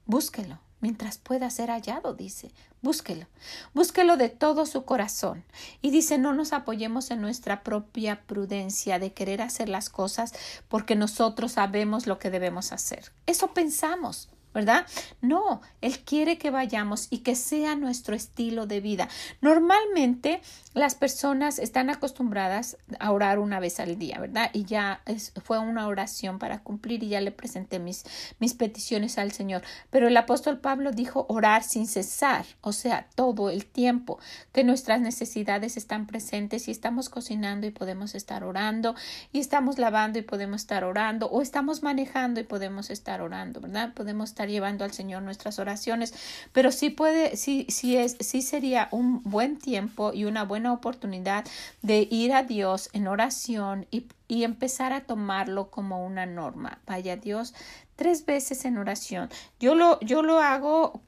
búsquelo 0.05 0.59
mientras 0.83 1.17
pueda 1.17 1.49
ser 1.49 1.69
hallado, 1.69 2.13
dice. 2.13 2.51
Búsquelo, 2.81 3.25
búsquelo 3.73 4.17
de 4.17 4.27
todo 4.27 4.65
su 4.65 4.83
corazón. 4.83 5.45
Y 5.81 5.91
dice, 5.91 6.17
no 6.17 6.33
nos 6.33 6.51
apoyemos 6.51 7.09
en 7.09 7.21
nuestra 7.21 7.63
propia 7.63 8.23
prudencia 8.23 8.99
de 8.99 9.13
querer 9.13 9.41
hacer 9.41 9.69
las 9.69 9.89
cosas 9.89 10.33
porque 10.67 10.97
nosotros 10.97 11.53
sabemos 11.53 12.05
lo 12.05 12.19
que 12.19 12.29
debemos 12.29 12.73
hacer. 12.73 13.13
Eso 13.27 13.53
pensamos. 13.53 14.27
¿Verdad? 14.53 14.85
No, 15.21 15.61
Él 15.81 15.99
quiere 15.99 16.37
que 16.37 16.51
vayamos 16.51 17.07
y 17.09 17.19
que 17.19 17.35
sea 17.35 17.75
nuestro 17.75 18.15
estilo 18.15 18.67
de 18.67 18.81
vida. 18.81 19.09
Normalmente 19.41 20.41
las 20.73 20.95
personas 20.95 21.59
están 21.59 21.89
acostumbradas 21.89 22.77
a 22.99 23.11
orar 23.11 23.39
una 23.39 23.59
vez 23.59 23.79
al 23.79 23.97
día, 23.97 24.19
¿verdad? 24.19 24.49
Y 24.53 24.65
ya 24.65 25.01
fue 25.43 25.59
una 25.59 25.87
oración 25.87 26.39
para 26.39 26.59
cumplir 26.59 27.03
y 27.03 27.09
ya 27.09 27.21
le 27.21 27.31
presenté 27.31 27.79
mis, 27.79 28.03
mis 28.39 28.53
peticiones 28.53 29.17
al 29.17 29.31
Señor. 29.31 29.61
Pero 29.89 30.07
el 30.07 30.17
apóstol 30.17 30.59
Pablo 30.59 30.91
dijo 30.91 31.25
orar 31.29 31.63
sin 31.63 31.87
cesar, 31.87 32.45
o 32.61 32.71
sea, 32.71 33.07
todo 33.15 33.49
el 33.49 33.65
tiempo, 33.65 34.19
que 34.51 34.63
nuestras 34.63 35.01
necesidades 35.01 35.77
están 35.77 36.07
presentes 36.07 36.67
y 36.67 36.71
estamos 36.71 37.09
cocinando 37.09 37.67
y 37.67 37.71
podemos 37.71 38.15
estar 38.15 38.43
orando, 38.43 38.95
y 39.31 39.39
estamos 39.39 39.77
lavando 39.77 40.19
y 40.19 40.23
podemos 40.23 40.61
estar 40.61 40.83
orando, 40.83 41.27
o 41.27 41.41
estamos 41.41 41.83
manejando 41.83 42.39
y 42.39 42.43
podemos 42.43 42.89
estar 42.89 43.21
orando, 43.21 43.61
¿verdad? 43.61 43.93
Podemos 43.93 44.29
estar 44.29 44.42
llevando 44.49 44.83
al 44.83 44.91
Señor 44.91 45.23
nuestras 45.23 45.59
oraciones, 45.59 46.13
pero 46.51 46.71
sí 46.71 46.89
puede, 46.89 47.37
sí, 47.37 47.65
sí 47.69 47.97
es, 47.97 48.17
sí 48.19 48.41
sería 48.41 48.87
un 48.91 49.21
buen 49.23 49.57
tiempo 49.57 50.11
y 50.13 50.25
una 50.25 50.43
buena 50.43 50.73
oportunidad 50.73 51.45
de 51.81 52.07
ir 52.09 52.33
a 52.33 52.43
Dios 52.43 52.89
en 52.93 53.07
oración 53.07 53.87
y, 53.91 54.05
y 54.27 54.43
empezar 54.43 54.93
a 54.93 55.01
tomarlo 55.01 55.69
como 55.69 56.05
una 56.05 56.25
norma. 56.25 56.79
Vaya 56.85 57.17
Dios 57.17 57.53
tres 57.95 58.25
veces 58.25 58.65
en 58.65 58.77
oración. 58.77 59.29
Yo 59.59 59.75
lo, 59.75 59.99
yo 60.01 60.23
lo 60.23 60.39
hago 60.39 61.01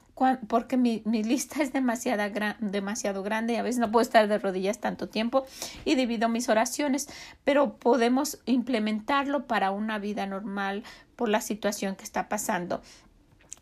porque 0.48 0.78
mi, 0.78 1.02
mi 1.04 1.22
lista 1.22 1.62
es 1.62 1.72
demasiado, 1.72 2.22
gran, 2.32 2.56
demasiado 2.60 3.22
grande 3.22 3.52
y 3.52 3.56
a 3.56 3.62
veces 3.62 3.78
no 3.78 3.92
puedo 3.92 4.02
estar 4.02 4.26
de 4.28 4.38
rodillas 4.38 4.78
tanto 4.78 5.08
tiempo 5.08 5.44
y 5.84 5.94
divido 5.94 6.28
mis 6.28 6.48
oraciones, 6.48 7.08
pero 7.44 7.74
podemos 7.74 8.38
implementarlo 8.46 9.46
para 9.46 9.70
una 9.70 9.98
vida 9.98 10.26
normal 10.26 10.84
por 11.16 11.28
la 11.28 11.40
situación 11.40 11.96
que 11.96 12.04
está 12.04 12.28
pasando. 12.28 12.80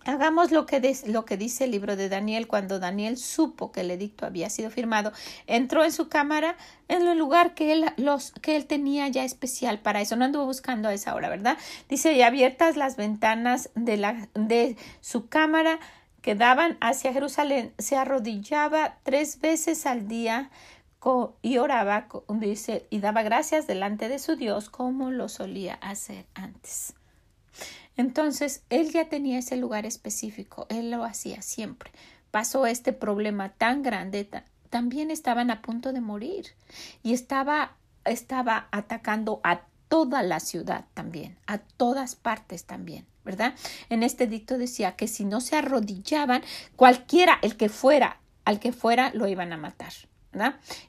Hagamos 0.07 0.51
lo 0.51 0.67
que, 0.67 0.97
lo 1.07 1.25
que 1.25 1.37
dice 1.37 1.65
el 1.65 1.71
libro 1.71 1.97
de 1.97 2.09
Daniel 2.09 2.47
cuando 2.47 2.79
Daniel 2.79 3.17
supo 3.17 3.73
que 3.73 3.81
el 3.81 3.91
edicto 3.91 4.27
había 4.27 4.51
sido 4.51 4.71
firmado, 4.71 5.13
entró 5.47 5.85
en 5.85 5.93
su 5.93 6.09
cámara 6.09 6.57
en 6.89 7.07
el 7.07 7.19
lugar 7.19 7.55
que 7.55 7.73
él, 7.73 7.87
los, 7.97 8.33
que 8.43 8.57
él 8.57 8.67
tenía 8.67 9.09
ya 9.09 9.25
especial 9.25 9.81
para 9.81 10.01
eso, 10.01 10.17
no 10.17 10.25
anduvo 10.25 10.47
buscando 10.47 10.89
a 10.89 10.95
esa 10.95 11.15
hora, 11.15 11.29
¿verdad? 11.29 11.57
Dice, 11.89 12.13
y 12.13 12.23
abiertas 12.23 12.77
las 12.77 12.97
ventanas 12.97 13.71
de, 13.75 13.97
la, 13.97 14.29
de 14.35 14.77
su 15.01 15.29
cámara 15.29 15.81
que 16.21 16.35
daban 16.35 16.79
hacia 16.81 17.13
Jerusalén, 17.13 17.73
se 17.79 17.97
arrodillaba 17.97 18.99
tres 19.03 19.41
veces 19.41 19.87
al 19.87 20.09
día 20.09 20.51
y 21.43 21.59
oraba, 21.59 22.09
dice, 22.29 22.87
y 22.89 23.01
daba 23.01 23.23
gracias 23.23 23.67
delante 23.67 24.09
de 24.09 24.19
su 24.19 24.37
Dios 24.37 24.71
como 24.71 25.11
lo 25.11 25.29
solía 25.29 25.75
hacer 25.75 26.25
antes. 26.35 26.95
Entonces, 27.97 28.63
él 28.71 28.91
ya 28.91 29.09
tenía 29.09 29.39
ese 29.39 29.57
lugar 29.57 29.87
específico, 29.87 30.67
él 30.69 30.91
lo 30.91 31.05
hacía 31.05 31.43
siempre. 31.43 31.91
Pasó 32.31 32.67
este 32.67 32.93
problema 32.93 33.51
tan 33.51 33.83
grande, 33.83 34.29
también 34.71 35.11
estaban 35.11 35.51
a 35.51 35.63
punto 35.63 35.93
de 35.93 36.01
morir 36.01 36.47
y 37.03 37.13
estaba, 37.13 37.77
estaba 38.05 38.69
atacando 38.73 39.41
a 39.45 39.63
toda 39.89 40.25
la 40.25 40.41
ciudad 40.41 40.87
también, 40.95 41.37
a 41.47 41.59
todas 41.59 42.17
partes 42.17 42.65
también, 42.65 43.07
¿verdad? 43.25 43.55
En 43.89 44.03
este 44.03 44.27
dicto 44.27 44.59
decía 44.59 44.97
que 44.97 45.07
si 45.07 45.25
no 45.25 45.41
se 45.41 45.55
arrodillaban, 45.57 46.43
cualquiera, 46.75 47.39
el 47.43 47.57
que 47.57 47.69
fuera, 47.69 48.21
al 48.45 48.59
que 48.59 48.73
fuera, 48.73 49.13
lo 49.15 49.29
iban 49.29 49.53
a 49.53 49.57
matar. 49.57 49.93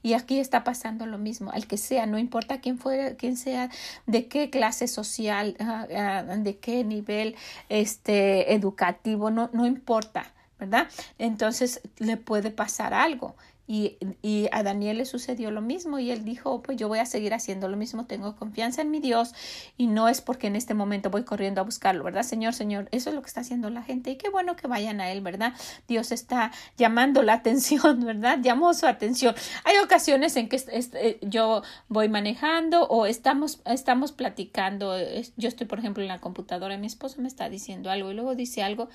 Y 0.03 0.13
aquí 0.13 0.39
está 0.39 0.63
pasando 0.63 1.05
lo 1.05 1.17
mismo, 1.17 1.51
al 1.51 1.67
que 1.67 1.77
sea, 1.77 2.05
no 2.05 2.17
importa 2.17 2.61
quién 2.61 2.77
fuera, 2.77 3.15
quién 3.15 3.37
sea, 3.37 3.69
de 4.05 4.27
qué 4.27 4.49
clase 4.49 4.87
social, 4.87 5.55
ah, 5.59 5.87
ah, 5.95 6.23
de 6.23 6.57
qué 6.57 6.83
nivel 6.83 7.35
este 7.69 8.53
educativo, 8.53 9.31
no, 9.31 9.49
no 9.53 9.65
importa, 9.65 10.33
¿verdad? 10.59 10.87
Entonces 11.17 11.81
le 11.97 12.17
puede 12.17 12.51
pasar 12.51 12.93
algo. 12.93 13.35
Y, 13.67 13.97
y, 14.21 14.47
a 14.51 14.61
Daniel 14.61 14.99
le 14.99 15.05
sucedió 15.05 15.49
lo 15.49 15.61
mismo 15.61 15.97
y 15.97 16.11
él 16.11 16.23
dijo, 16.23 16.61
pues 16.61 16.77
yo 16.77 16.87
voy 16.87 16.99
a 16.99 17.05
seguir 17.07 17.33
haciendo 17.33 17.67
lo 17.67 17.77
mismo, 17.77 18.05
tengo 18.05 18.35
confianza 18.35 18.83
en 18.83 18.91
mi 18.91 18.99
Dios 18.99 19.33
y 19.75 19.87
no 19.87 20.07
es 20.07 20.21
porque 20.21 20.47
en 20.47 20.55
este 20.55 20.75
momento 20.75 21.09
voy 21.09 21.23
corriendo 21.23 21.61
a 21.61 21.63
buscarlo, 21.63 22.03
¿verdad? 22.03 22.21
Señor, 22.21 22.53
Señor, 22.53 22.87
eso 22.91 23.09
es 23.09 23.15
lo 23.15 23.21
que 23.21 23.27
está 23.27 23.41
haciendo 23.41 23.71
la 23.71 23.81
gente 23.81 24.11
y 24.11 24.17
qué 24.17 24.29
bueno 24.29 24.55
que 24.55 24.67
vayan 24.67 25.01
a 25.01 25.11
él, 25.11 25.21
¿verdad? 25.21 25.53
Dios 25.87 26.11
está 26.11 26.51
llamando 26.77 27.23
la 27.23 27.33
atención, 27.45 28.05
¿verdad? 28.05 28.39
Llamó 28.41 28.73
su 28.75 28.85
atención. 28.85 29.33
Hay 29.63 29.77
ocasiones 29.77 30.35
en 30.35 30.47
que 30.47 30.61
eh, 30.93 31.19
yo 31.21 31.63
voy 31.87 32.07
manejando 32.07 32.83
o 32.83 33.07
estamos, 33.07 33.61
estamos 33.65 34.11
platicando, 34.11 34.95
yo 35.37 35.47
estoy, 35.47 35.65
por 35.65 35.79
ejemplo, 35.79 36.03
en 36.03 36.09
la 36.09 36.21
computadora, 36.21 36.77
mi 36.77 36.87
esposo 36.87 37.21
me 37.21 37.27
está 37.27 37.49
diciendo 37.49 37.89
algo 37.89 38.11
y 38.11 38.13
luego 38.13 38.35
dice 38.35 38.61
algo 38.61 38.89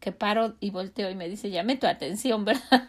que 0.00 0.12
paro 0.12 0.54
y 0.60 0.70
volteo 0.70 1.10
y 1.10 1.14
me 1.14 1.28
dice, 1.28 1.50
llame 1.50 1.76
tu 1.76 1.86
atención, 1.86 2.44
¿verdad? 2.46 2.88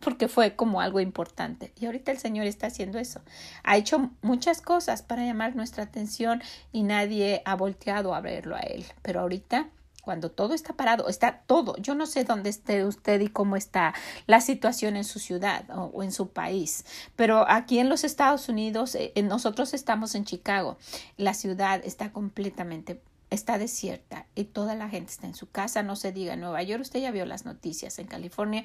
Porque 0.00 0.28
fue 0.28 0.56
como 0.56 0.80
algo 0.80 1.00
importante. 1.00 1.72
Y 1.78 1.86
ahorita 1.86 2.12
el 2.12 2.18
Señor 2.18 2.46
está 2.46 2.68
haciendo 2.68 2.98
eso. 2.98 3.20
Ha 3.64 3.76
hecho 3.76 4.10
muchas 4.22 4.60
cosas 4.60 5.02
para 5.02 5.24
llamar 5.24 5.56
nuestra 5.56 5.84
atención 5.84 6.42
y 6.72 6.82
nadie 6.82 7.42
ha 7.44 7.54
volteado 7.54 8.14
a 8.14 8.20
verlo 8.20 8.56
a 8.56 8.60
Él. 8.60 8.84
Pero 9.02 9.20
ahorita, 9.20 9.68
cuando 10.02 10.30
todo 10.30 10.54
está 10.54 10.72
parado, 10.72 11.08
está 11.08 11.42
todo. 11.46 11.76
Yo 11.76 11.94
no 11.94 12.06
sé 12.06 12.24
dónde 12.24 12.50
esté 12.50 12.84
usted 12.84 13.20
y 13.20 13.28
cómo 13.28 13.56
está 13.56 13.94
la 14.26 14.40
situación 14.40 14.96
en 14.96 15.04
su 15.04 15.18
ciudad 15.18 15.64
o, 15.70 16.02
en 16.02 16.12
su 16.12 16.30
país. 16.30 16.84
Pero 17.16 17.44
aquí 17.48 17.78
en 17.78 17.88
los 17.88 18.04
Estados 18.04 18.48
Unidos, 18.48 18.94
eh, 18.94 19.12
nosotros 19.22 19.74
estamos 19.74 20.14
en 20.14 20.24
Chicago. 20.24 20.78
La 21.16 21.34
ciudad 21.34 21.82
está 21.84 22.12
completamente 22.12 23.00
está 23.30 23.58
desierta 23.58 24.26
y 24.34 24.44
toda 24.44 24.74
la 24.74 24.88
gente 24.88 25.12
está 25.12 25.26
en 25.26 25.34
su 25.34 25.50
casa, 25.50 25.82
no 25.82 25.96
se 25.96 26.12
diga 26.12 26.34
en 26.34 26.40
Nueva 26.40 26.62
York, 26.62 26.82
usted 26.82 27.00
ya 27.00 27.10
vio 27.10 27.26
las 27.26 27.44
noticias 27.44 27.98
en 27.98 28.06
California 28.06 28.64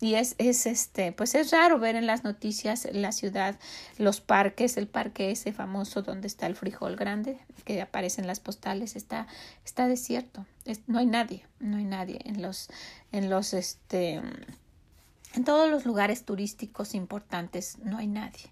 y 0.00 0.14
es, 0.14 0.34
es 0.38 0.66
este, 0.66 1.12
pues 1.12 1.34
es 1.34 1.50
raro 1.50 1.78
ver 1.78 1.96
en 1.96 2.06
las 2.06 2.24
noticias 2.24 2.88
la 2.92 3.12
ciudad, 3.12 3.58
los 3.98 4.20
parques, 4.20 4.76
el 4.76 4.88
parque 4.88 5.30
ese 5.30 5.52
famoso 5.52 6.02
donde 6.02 6.26
está 6.26 6.46
el 6.46 6.56
frijol 6.56 6.96
grande 6.96 7.38
que 7.64 7.82
aparece 7.82 8.20
en 8.20 8.26
las 8.26 8.40
postales, 8.40 8.96
está, 8.96 9.26
está 9.64 9.88
desierto, 9.88 10.46
no 10.86 10.98
hay 10.98 11.06
nadie, 11.06 11.44
no 11.60 11.76
hay 11.76 11.84
nadie 11.84 12.20
en 12.24 12.40
los, 12.40 12.70
en 13.12 13.28
los, 13.28 13.52
este, 13.52 14.22
en 15.34 15.44
todos 15.44 15.70
los 15.70 15.84
lugares 15.84 16.24
turísticos 16.24 16.94
importantes 16.94 17.78
no 17.78 17.98
hay 17.98 18.06
nadie. 18.06 18.48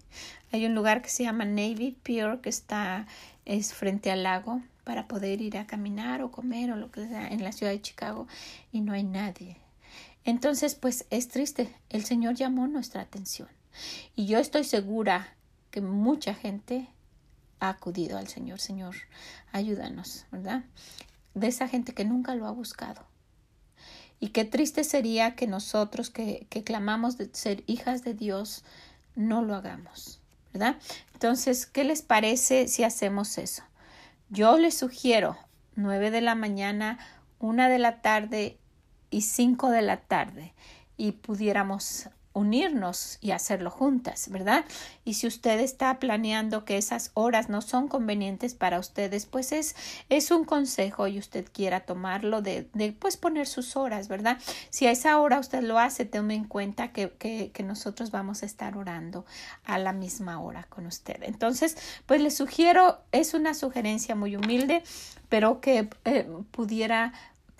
Hay 0.51 0.65
un 0.65 0.75
lugar 0.75 1.01
que 1.01 1.09
se 1.09 1.23
llama 1.23 1.43
Navy 1.45 1.97
Pier 2.03 2.39
que 2.41 2.49
está 2.49 3.07
es 3.45 3.73
frente 3.73 4.11
al 4.11 4.23
lago 4.23 4.61
para 4.87 5.09
poder 5.09 5.41
ir 5.41 5.57
a 5.57 5.67
caminar 5.67 6.21
o 6.21 6.31
comer 6.31 6.71
o 6.71 6.77
lo 6.77 6.91
que 6.91 7.05
sea 7.05 7.27
en 7.27 7.43
la 7.43 7.51
ciudad 7.51 7.73
de 7.73 7.81
Chicago 7.81 8.25
y 8.71 8.79
no 8.79 8.93
hay 8.93 9.03
nadie. 9.03 9.57
Entonces, 10.23 10.75
pues 10.75 11.05
es 11.09 11.27
triste. 11.27 11.75
El 11.89 12.05
Señor 12.05 12.35
llamó 12.35 12.67
nuestra 12.67 13.01
atención. 13.01 13.49
Y 14.15 14.27
yo 14.27 14.39
estoy 14.39 14.63
segura 14.63 15.35
que 15.71 15.81
mucha 15.81 16.33
gente 16.33 16.87
ha 17.59 17.67
acudido 17.67 18.17
al 18.17 18.29
Señor. 18.29 18.61
Señor, 18.61 18.95
ayúdanos, 19.51 20.25
¿verdad? 20.31 20.63
De 21.33 21.47
esa 21.47 21.67
gente 21.67 21.93
que 21.93 22.05
nunca 22.05 22.33
lo 22.35 22.47
ha 22.47 22.51
buscado. 22.51 23.05
Y 24.21 24.29
qué 24.29 24.45
triste 24.45 24.85
sería 24.85 25.35
que 25.35 25.47
nosotros 25.47 26.09
que, 26.09 26.47
que 26.49 26.63
clamamos 26.63 27.17
de 27.17 27.29
ser 27.33 27.65
hijas 27.67 28.05
de 28.05 28.13
Dios 28.13 28.63
no 29.15 29.41
lo 29.41 29.53
hagamos, 29.53 30.21
¿verdad? 30.53 30.77
Entonces, 31.11 31.65
¿qué 31.65 31.83
les 31.83 32.03
parece 32.03 32.69
si 32.69 32.85
hacemos 32.85 33.37
eso? 33.37 33.63
Yo 34.29 34.57
les 34.57 34.77
sugiero 34.77 35.37
nueve 35.75 36.11
de 36.11 36.19
la 36.19 36.35
mañana, 36.35 36.99
una 37.39 37.69
de 37.69 37.79
la 37.79 38.01
tarde 38.01 38.59
y 39.09 39.21
cinco 39.21 39.69
de 39.69 39.81
la 39.81 40.01
tarde 40.01 40.53
y 40.97 41.13
pudiéramos 41.13 42.09
unirnos 42.37 43.17
y 43.19 43.31
hacerlo 43.31 43.71
juntas, 43.71 44.29
¿verdad? 44.29 44.65
Y 45.03 45.15
si 45.15 45.27
usted 45.27 45.59
está 45.59 45.99
planeando 45.99 46.65
que 46.65 46.77
esas 46.77 47.11
horas 47.13 47.49
no 47.49 47.61
son 47.61 47.87
convenientes 47.87 48.53
para 48.53 48.79
ustedes, 48.79 49.25
pues 49.25 49.51
es, 49.51 49.75
es 50.09 50.31
un 50.31 50.45
consejo 50.45 51.07
y 51.07 51.17
usted 51.17 51.45
quiera 51.51 51.81
tomarlo 51.81 52.41
de, 52.41 52.69
de 52.73 52.93
pues 52.93 53.17
poner 53.17 53.47
sus 53.47 53.75
horas, 53.75 54.07
¿verdad? 54.07 54.37
Si 54.69 54.85
a 54.85 54.91
esa 54.91 55.19
hora 55.19 55.39
usted 55.39 55.63
lo 55.63 55.79
hace, 55.79 56.05
tome 56.05 56.35
en 56.35 56.45
cuenta 56.45 56.91
que, 56.91 57.11
que, 57.17 57.63
nosotros 57.63 58.11
vamos 58.11 58.43
a 58.43 58.45
estar 58.45 58.77
orando 58.77 59.25
a 59.65 59.77
la 59.77 59.91
misma 59.91 60.39
hora 60.39 60.63
con 60.69 60.85
usted. 60.85 61.17
Entonces, 61.23 61.75
pues 62.05 62.21
le 62.21 62.31
sugiero, 62.31 62.99
es 63.11 63.33
una 63.33 63.53
sugerencia 63.53 64.15
muy 64.15 64.35
humilde, 64.35 64.83
pero 65.27 65.59
que 65.59 65.89
eh, 66.05 66.27
pudiera 66.51 67.11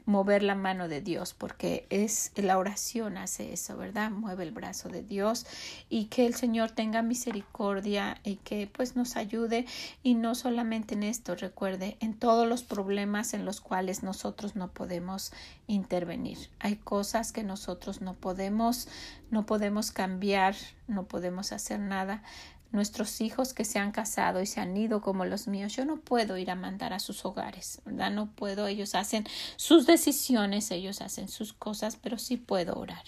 mover 0.08 0.41
la 0.41 0.56
mano 0.56 0.88
de 0.88 1.02
Dios, 1.02 1.34
porque 1.34 1.86
es 1.89 2.32
la 2.36 2.58
oración 2.58 3.17
hace 3.17 3.52
eso, 3.52 3.76
¿verdad? 3.76 4.10
Mueve 4.10 4.43
el 4.43 4.52
brazo 4.52 4.88
de 4.88 5.04
Dios 5.04 5.46
y 5.89 6.06
que 6.06 6.26
el 6.26 6.34
Señor 6.34 6.72
tenga 6.72 7.02
misericordia 7.02 8.17
y 8.24 8.38
que 8.38 8.67
pues 8.67 8.96
nos 8.96 9.17
ayude 9.17 9.65
y 10.04 10.15
no 10.15 10.34
solamente 10.34 10.96
en 10.96 11.04
esto, 11.04 11.36
recuerde, 11.36 11.98
en 12.00 12.13
todos 12.13 12.48
los 12.48 12.63
problemas 12.63 13.34
en 13.34 13.43
los 13.43 13.60
cuales 13.60 14.02
nosotros 14.02 14.56
no 14.56 14.70
podemos 14.70 15.34
intervenir. 15.67 16.38
Hay 16.60 16.78
cosas 16.78 17.34
que 17.34 17.43
nosotros 17.43 18.00
no 18.00 18.13
podemos, 18.13 18.88
no 19.30 19.46
podemos 19.46 19.91
cambiar, 19.91 20.56
no 20.88 21.04
podemos 21.04 21.52
hacer 21.52 21.82
nada 21.82 22.24
nuestros 22.71 23.21
hijos 23.21 23.53
que 23.53 23.65
se 23.65 23.80
han 23.80 23.91
casado 23.91 24.41
y 24.41 24.45
se 24.45 24.60
han 24.60 24.75
ido 24.75 25.01
como 25.01 25.25
los 25.25 25.47
míos, 25.47 25.75
yo 25.75 25.86
no 25.86 25.97
puedo 25.97 26.38
ir 26.38 26.51
a 26.51 26.56
mandar 26.56 26.93
a 26.93 26.99
sus 26.99 27.25
hogares, 27.25 27.82
¿verdad? 27.86 28.12
No 28.12 28.32
puedo, 28.32 28.67
ellos 28.67 28.95
hacen 28.95 29.25
sus 29.56 29.86
decisiones, 29.86 30.71
ellos 30.71 31.01
hacen 31.01 31.27
sus 31.27 31.53
cosas, 31.53 31.97
pero 31.97 32.17
sí 32.17 32.38
puedo 32.38 32.75
orar. 32.75 33.03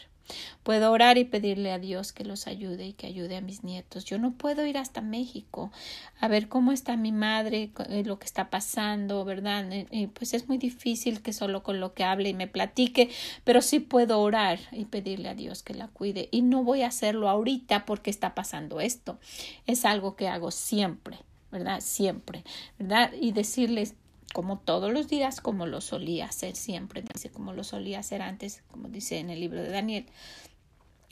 Puedo 0.64 0.92
orar 0.92 1.18
y 1.18 1.26
pedirle 1.26 1.72
a 1.72 1.80
Dios 1.80 2.14
que 2.14 2.24
los 2.24 2.48
ayude 2.48 2.88
y 2.88 2.94
que 2.94 3.08
ayude 3.08 3.38
a 3.38 3.42
mis 3.42 3.64
nietos. 3.64 4.06
Yo 4.06 4.18
no 4.18 4.32
puedo 4.34 4.66
ir 4.66 4.78
hasta 4.78 5.02
México 5.02 5.72
a 6.20 6.28
ver 6.28 6.48
cómo 6.48 6.72
está 6.72 6.98
mi 6.98 7.12
madre, 7.12 7.72
eh, 7.90 8.04
lo 8.06 8.20
que 8.20 8.26
está 8.26 8.50
pasando, 8.50 9.26
¿verdad? 9.26 9.72
Eh, 9.72 9.88
eh, 9.92 10.08
pues 10.14 10.34
es 10.34 10.48
muy 10.48 10.58
difícil 10.58 11.22
que 11.22 11.34
solo 11.34 11.64
con 11.64 11.80
lo 11.80 11.94
que 11.94 12.04
hable 12.04 12.30
y 12.30 12.34
me 12.34 12.48
platique, 12.48 13.10
pero 13.44 13.62
sí 13.62 13.80
puedo 13.80 14.20
orar 14.20 14.60
y 14.72 14.86
pedirle 14.86 15.30
a 15.30 15.36
Dios 15.36 15.64
que 15.64 15.74
la 15.74 15.88
cuide. 15.88 16.30
Y 16.32 16.42
no 16.42 16.64
voy 16.64 16.84
a 16.84 16.88
hacerlo 16.88 17.30
ahorita 17.30 17.86
porque 17.86 18.10
está 18.10 18.36
pasando 18.36 18.80
esto. 18.82 19.20
Es 19.66 19.86
algo 19.86 20.16
que 20.16 20.28
hago 20.28 20.52
siempre. 20.52 21.20
¿verdad? 21.52 21.80
Siempre, 21.82 22.44
¿verdad? 22.78 23.12
Y 23.20 23.32
decirles, 23.32 23.96
como 24.34 24.60
todos 24.60 24.92
los 24.92 25.08
días, 25.08 25.42
como 25.42 25.66
lo 25.66 25.82
solía 25.82 26.26
hacer 26.26 26.56
siempre, 26.56 27.02
dice, 27.02 27.30
como 27.30 27.54
lo 27.54 27.64
solía 27.64 28.00
hacer 28.00 28.22
antes, 28.22 28.64
como 28.70 28.90
dice 28.90 29.20
en 29.20 29.30
el 29.30 29.40
libro 29.40 29.62
de 29.62 29.70
Daniel, 29.70 30.06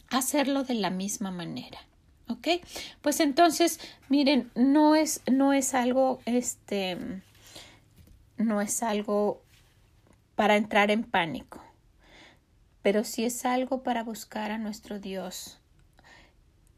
hacerlo 0.09 0.63
de 0.63 0.75
la 0.75 0.89
misma 0.89 1.31
manera. 1.31 1.79
¿Ok? 2.29 2.47
Pues 3.01 3.21
entonces, 3.21 3.79
miren, 4.09 4.51
no 4.53 4.95
es, 4.95 5.21
no 5.31 5.53
es 5.53 5.73
algo, 5.73 6.19
este, 6.25 6.97
no 8.37 8.61
es 8.61 8.83
algo 8.83 9.41
para 10.35 10.57
entrar 10.57 10.91
en 10.91 11.03
pánico 11.03 11.61
pero 12.87 13.03
si 13.03 13.25
es 13.25 13.43
algo 13.43 13.83
para 13.83 14.01
buscar 14.01 14.49
a 14.49 14.57
nuestro 14.57 14.97
Dios 14.97 15.59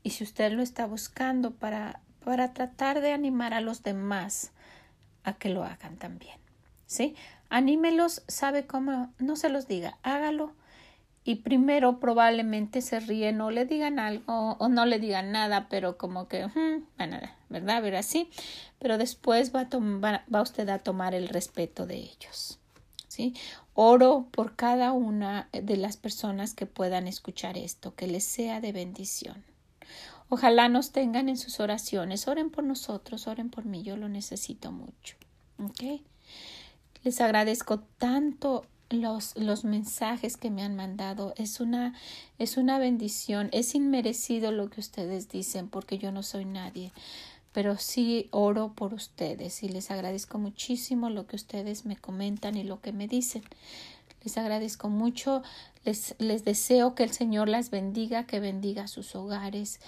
y 0.01 0.09
si 0.09 0.23
usted 0.23 0.51
lo 0.53 0.63
está 0.63 0.87
buscando 0.87 1.51
para, 1.51 2.01
para 2.25 2.51
tratar 2.51 2.99
de 3.01 3.11
animar 3.11 3.53
a 3.53 3.61
los 3.61 3.83
demás 3.83 4.51
a 5.23 5.33
que 5.33 5.49
lo 5.49 5.63
hagan 5.63 5.97
también. 5.97 6.37
¿Sí? 6.85 7.15
Anímelos, 7.49 8.23
sabe 8.27 8.65
cómo, 8.65 9.11
no 9.19 9.35
se 9.35 9.49
los 9.49 9.67
diga, 9.67 9.97
hágalo 10.03 10.53
y 11.23 11.35
primero 11.35 11.99
probablemente 11.99 12.81
se 12.81 12.99
ríen 12.99 13.41
o 13.41 13.51
le 13.51 13.65
digan 13.65 13.99
algo 13.99 14.55
o 14.59 14.67
no 14.67 14.85
le 14.85 14.99
digan 14.99 15.31
nada, 15.31 15.67
pero 15.69 15.97
como 15.97 16.27
que, 16.27 16.47
hmm, 16.47 16.85
¿verdad? 17.49 17.81
Ver 17.81 17.95
así, 17.95 18.29
pero 18.79 18.97
después 18.97 19.53
va, 19.53 19.67
a 19.69 20.23
va 20.33 20.41
usted 20.41 20.69
a 20.69 20.79
tomar 20.79 21.13
el 21.13 21.27
respeto 21.27 21.85
de 21.85 21.97
ellos. 21.97 22.59
¿sí? 23.07 23.35
Oro 23.73 24.27
por 24.31 24.55
cada 24.55 24.91
una 24.93 25.49
de 25.51 25.77
las 25.77 25.97
personas 25.97 26.53
que 26.53 26.65
puedan 26.65 27.07
escuchar 27.07 27.57
esto, 27.57 27.93
que 27.95 28.07
les 28.07 28.23
sea 28.23 28.61
de 28.61 28.71
bendición. 28.71 29.43
Ojalá 30.29 30.69
nos 30.69 30.91
tengan 30.91 31.27
en 31.27 31.37
sus 31.37 31.59
oraciones. 31.59 32.27
Oren 32.27 32.51
por 32.51 32.63
nosotros, 32.63 33.27
oren 33.27 33.49
por 33.49 33.65
mí, 33.65 33.81
yo 33.81 33.97
lo 33.97 34.09
necesito 34.09 34.71
mucho. 34.71 35.15
Les 37.03 37.19
agradezco 37.19 37.79
tanto 37.97 38.65
los, 38.89 39.35
los 39.37 39.63
mensajes 39.63 40.37
que 40.37 40.51
me 40.51 40.63
han 40.63 40.75
mandado. 40.75 41.33
Es 41.35 41.59
una, 41.59 41.95
es 42.37 42.57
una 42.57 42.77
bendición. 42.77 43.49
Es 43.51 43.73
inmerecido 43.73 44.51
lo 44.51 44.69
que 44.69 44.79
ustedes 44.79 45.29
dicen 45.29 45.67
porque 45.67 45.97
yo 45.97 46.11
no 46.11 46.21
soy 46.21 46.45
nadie. 46.45 46.91
Pero 47.51 47.77
sí 47.77 48.27
oro 48.31 48.73
por 48.75 48.93
ustedes 48.93 49.63
y 49.63 49.69
les 49.69 49.89
agradezco 49.89 50.37
muchísimo 50.37 51.09
lo 51.09 51.25
que 51.25 51.35
ustedes 51.35 51.85
me 51.85 51.97
comentan 51.97 52.55
y 52.55 52.63
lo 52.63 52.79
que 52.79 52.91
me 52.91 53.07
dicen. 53.07 53.43
Les 54.23 54.37
agradezco 54.37 54.89
mucho, 54.89 55.41
les, 55.85 56.13
les 56.19 56.43
deseo 56.43 56.93
que 56.93 57.03
el 57.03 57.11
Señor 57.11 57.47
las 57.47 57.69
bendiga, 57.69 58.25
que 58.25 58.39
bendiga 58.39 58.87
sus 58.87 59.15
hogares, 59.15 59.79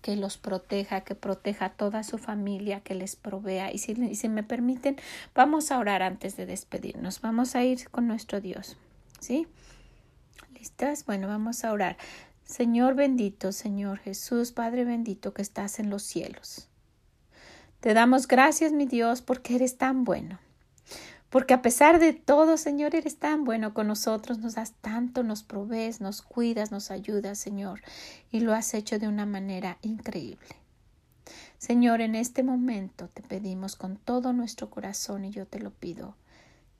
que, 0.00 0.16
los 0.16 0.38
proteja, 0.38 1.02
que 1.02 1.14
proteja 1.14 1.66
a 1.66 1.72
toda 1.74 2.02
su 2.02 2.16
familia, 2.16 2.80
que 2.80 2.94
les 2.94 3.16
provea. 3.16 3.72
Y 3.72 3.78
si, 3.78 3.92
y 3.92 4.14
si 4.14 4.28
me 4.28 4.42
permiten, 4.42 4.96
vamos 5.34 5.70
a 5.70 5.78
orar 5.78 6.02
antes 6.02 6.36
de 6.36 6.46
despedirnos. 6.46 7.20
Vamos 7.20 7.54
a 7.54 7.62
ir 7.62 7.90
con 7.90 8.06
nuestro 8.06 8.40
Dios. 8.40 8.78
¿Sí? 9.20 9.46
¿Listas? 10.54 11.04
Bueno, 11.04 11.28
vamos 11.28 11.64
a 11.64 11.72
orar. 11.72 11.98
Señor 12.42 12.94
bendito, 12.94 13.52
Señor 13.52 13.98
Jesús, 13.98 14.52
Padre 14.52 14.84
bendito 14.84 15.34
que 15.34 15.42
estás 15.42 15.78
en 15.78 15.90
los 15.90 16.02
cielos. 16.02 16.68
Te 17.80 17.94
damos 17.94 18.26
gracias, 18.26 18.72
mi 18.72 18.86
Dios, 18.86 19.20
porque 19.20 19.56
eres 19.56 19.76
tan 19.76 20.04
bueno. 20.04 20.38
Porque 21.30 21.54
a 21.54 21.62
pesar 21.62 22.00
de 22.00 22.12
todo, 22.12 22.56
Señor, 22.56 22.94
eres 22.94 23.18
tan 23.18 23.44
bueno 23.44 23.72
con 23.72 23.86
nosotros, 23.86 24.38
nos 24.38 24.54
das 24.54 24.74
tanto, 24.80 25.22
nos 25.22 25.44
provees, 25.44 26.00
nos 26.00 26.22
cuidas, 26.22 26.72
nos 26.72 26.90
ayudas, 26.90 27.38
Señor, 27.38 27.80
y 28.30 28.40
lo 28.40 28.52
has 28.52 28.74
hecho 28.74 28.98
de 28.98 29.06
una 29.08 29.26
manera 29.26 29.78
increíble. 29.82 30.48
Señor, 31.56 32.00
en 32.00 32.16
este 32.16 32.42
momento 32.42 33.08
te 33.08 33.22
pedimos 33.22 33.76
con 33.76 33.96
todo 33.96 34.32
nuestro 34.32 34.70
corazón 34.70 35.24
y 35.24 35.30
yo 35.30 35.46
te 35.46 35.60
lo 35.60 35.70
pido, 35.70 36.16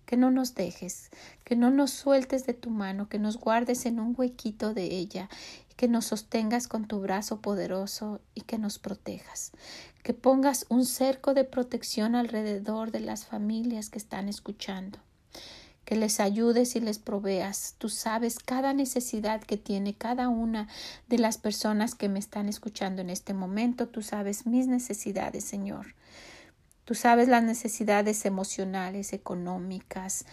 que 0.04 0.16
no 0.16 0.32
nos 0.32 0.56
dejes, 0.56 1.10
que 1.44 1.54
no 1.54 1.70
nos 1.70 1.92
sueltes 1.92 2.44
de 2.44 2.54
tu 2.54 2.70
mano, 2.70 3.08
que 3.08 3.20
nos 3.20 3.36
guardes 3.36 3.86
en 3.86 4.00
un 4.00 4.14
huequito 4.16 4.74
de 4.74 4.86
ella 4.86 5.28
que 5.80 5.88
nos 5.88 6.04
sostengas 6.04 6.68
con 6.68 6.86
tu 6.86 7.00
brazo 7.00 7.40
poderoso 7.40 8.20
y 8.34 8.42
que 8.42 8.58
nos 8.58 8.78
protejas, 8.78 9.52
que 10.02 10.14
pongas 10.14 10.66
un 10.68 10.86
cerco 10.86 11.34
de 11.34 11.44
protección 11.44 12.14
alrededor 12.14 12.90
de 12.90 13.00
las 13.00 13.26
familias 13.26 13.90
que 13.90 13.98
están 13.98 14.28
escuchando, 14.28 14.98
que 15.84 15.96
les 15.96 16.20
ayudes 16.20 16.76
y 16.76 16.80
les 16.80 16.98
proveas. 16.98 17.74
Tú 17.78 17.88
sabes 17.88 18.38
cada 18.38 18.72
necesidad 18.72 19.42
que 19.42 19.56
tiene 19.56 19.94
cada 19.94 20.28
una 20.28 20.68
de 21.08 21.18
las 21.18 21.38
personas 21.38 21.94
que 21.94 22.08
me 22.08 22.18
están 22.18 22.48
escuchando 22.48 23.02
en 23.02 23.10
este 23.10 23.34
momento. 23.34 23.88
Tú 23.88 24.02
sabes 24.02 24.46
mis 24.46 24.66
necesidades, 24.66 25.44
Señor. 25.44 25.94
Tú 26.90 26.96
sabes 26.96 27.28
las 27.28 27.44
necesidades 27.44 28.24
emocionales, 28.24 29.12
económicas, 29.12 30.26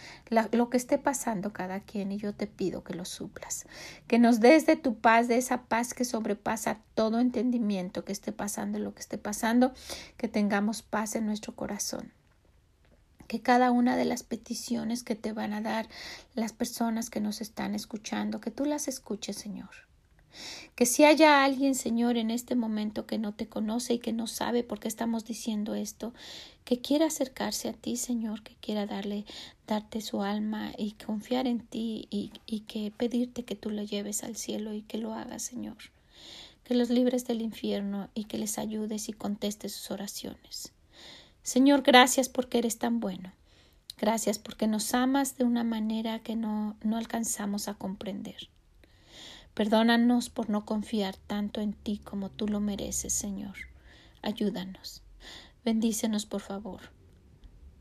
lo 0.50 0.68
que 0.70 0.76
esté 0.76 0.98
pasando 0.98 1.52
cada 1.52 1.78
quien 1.78 2.10
y 2.10 2.16
yo 2.16 2.34
te 2.34 2.48
pido 2.48 2.82
que 2.82 2.94
lo 2.94 3.04
suplas. 3.04 3.64
Que 4.08 4.18
nos 4.18 4.40
des 4.40 4.66
de 4.66 4.74
tu 4.74 4.98
paz, 4.98 5.28
de 5.28 5.36
esa 5.36 5.62
paz 5.66 5.94
que 5.94 6.04
sobrepasa 6.04 6.80
todo 6.96 7.20
entendimiento 7.20 8.04
que 8.04 8.10
esté 8.10 8.32
pasando, 8.32 8.80
lo 8.80 8.92
que 8.92 9.02
esté 9.02 9.18
pasando, 9.18 9.72
que 10.16 10.26
tengamos 10.26 10.82
paz 10.82 11.14
en 11.14 11.26
nuestro 11.26 11.54
corazón 11.54 12.12
que 13.28 13.40
cada 13.40 13.70
una 13.70 13.96
de 13.96 14.04
las 14.04 14.24
peticiones 14.24 15.04
que 15.04 15.14
te 15.14 15.32
van 15.32 15.52
a 15.52 15.60
dar 15.60 15.86
las 16.34 16.52
personas 16.52 17.08
que 17.08 17.20
nos 17.20 17.40
están 17.40 17.76
escuchando, 17.76 18.40
que 18.40 18.50
tú 18.50 18.64
las 18.64 18.88
escuches, 18.88 19.36
Señor. 19.36 19.87
Que 20.74 20.86
si 20.86 21.04
haya 21.04 21.44
alguien, 21.44 21.74
Señor, 21.74 22.16
en 22.16 22.30
este 22.30 22.54
momento 22.54 23.06
que 23.06 23.18
no 23.18 23.32
te 23.32 23.48
conoce 23.48 23.94
y 23.94 23.98
que 23.98 24.12
no 24.12 24.26
sabe 24.26 24.62
por 24.62 24.78
qué 24.78 24.88
estamos 24.88 25.24
diciendo 25.24 25.74
esto, 25.74 26.14
que 26.64 26.80
quiera 26.80 27.06
acercarse 27.06 27.68
a 27.68 27.72
ti, 27.72 27.96
Señor, 27.96 28.42
que 28.42 28.54
quiera 28.56 28.86
darle, 28.86 29.24
darte 29.66 30.00
su 30.00 30.22
alma 30.22 30.72
y 30.76 30.92
confiar 30.92 31.46
en 31.46 31.60
ti 31.60 32.06
y, 32.10 32.60
que 32.68 32.92
pedirte 32.96 33.44
que 33.44 33.56
tú 33.56 33.70
lo 33.70 33.82
lleves 33.82 34.22
al 34.22 34.36
cielo 34.36 34.74
y 34.74 34.82
que 34.82 34.98
lo 34.98 35.14
hagas, 35.14 35.42
Señor. 35.42 35.78
Que 36.64 36.74
los 36.74 36.90
libres 36.90 37.26
del 37.26 37.40
infierno 37.40 38.10
y 38.14 38.24
que 38.24 38.38
les 38.38 38.58
ayudes 38.58 39.08
y 39.08 39.14
contestes 39.14 39.72
sus 39.72 39.90
oraciones. 39.90 40.72
Señor, 41.42 41.82
gracias 41.82 42.28
porque 42.28 42.58
eres 42.58 42.78
tan 42.78 43.00
bueno. 43.00 43.32
Gracias 43.98 44.38
porque 44.38 44.66
nos 44.66 44.94
amas 44.94 45.38
de 45.38 45.44
una 45.44 45.64
manera 45.64 46.18
que 46.20 46.36
no, 46.36 46.76
no 46.82 46.98
alcanzamos 46.98 47.66
a 47.68 47.74
comprender. 47.74 48.48
Perdónanos 49.58 50.30
por 50.30 50.50
no 50.50 50.64
confiar 50.64 51.16
tanto 51.16 51.60
en 51.60 51.72
ti 51.72 51.98
como 51.98 52.30
tú 52.30 52.46
lo 52.46 52.60
mereces, 52.60 53.12
Señor. 53.12 53.56
Ayúdanos. 54.22 55.02
Bendícenos, 55.64 56.26
por 56.26 56.42
favor. 56.42 56.78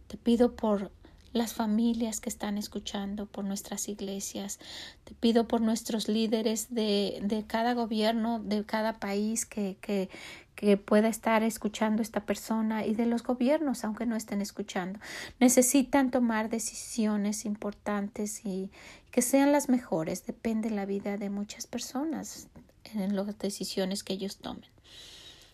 Te 0.08 0.18
pido 0.18 0.56
por 0.56 0.92
las 1.34 1.54
familias 1.54 2.20
que 2.20 2.30
están 2.30 2.58
escuchando, 2.58 3.28
por 3.28 3.46
nuestras 3.46 3.90
iglesias. 3.90 4.58
Te 5.04 5.13
pido 5.13 5.48
por 5.48 5.62
nuestros 5.62 6.08
líderes 6.08 6.74
de, 6.74 7.20
de 7.22 7.46
cada 7.46 7.76
gobierno, 7.76 8.40
de 8.40 8.66
cada 8.66 8.94
país 8.94 9.46
que, 9.46 9.78
que, 9.80 10.10
que 10.58 10.76
pueda 10.76 11.08
estar 11.08 11.43
escuchando 11.43 12.02
esta 12.02 12.26
persona 12.26 12.84
y 12.84 12.96
de 12.96 13.06
los 13.06 13.22
gobiernos, 13.22 13.84
aunque 13.84 14.08
no 14.08 14.15
estén 14.15 14.41
escuchando. 14.41 15.00
Necesitan 15.39 16.10
tomar 16.10 16.50
decisiones 16.50 17.46
importantes 17.46 18.43
y 18.43 18.72
que 19.12 19.22
sean 19.22 19.52
las 19.52 19.70
mejores. 19.70 20.26
Depende 20.26 20.72
la 20.72 20.88
vida 20.88 21.17
de 21.17 21.30
muchas 21.30 21.67
personas 21.67 22.48
en 22.96 23.15
las 23.15 23.38
decisiones 23.38 24.04
que 24.04 24.13
ellos 24.13 24.38
tomen. 24.38 24.65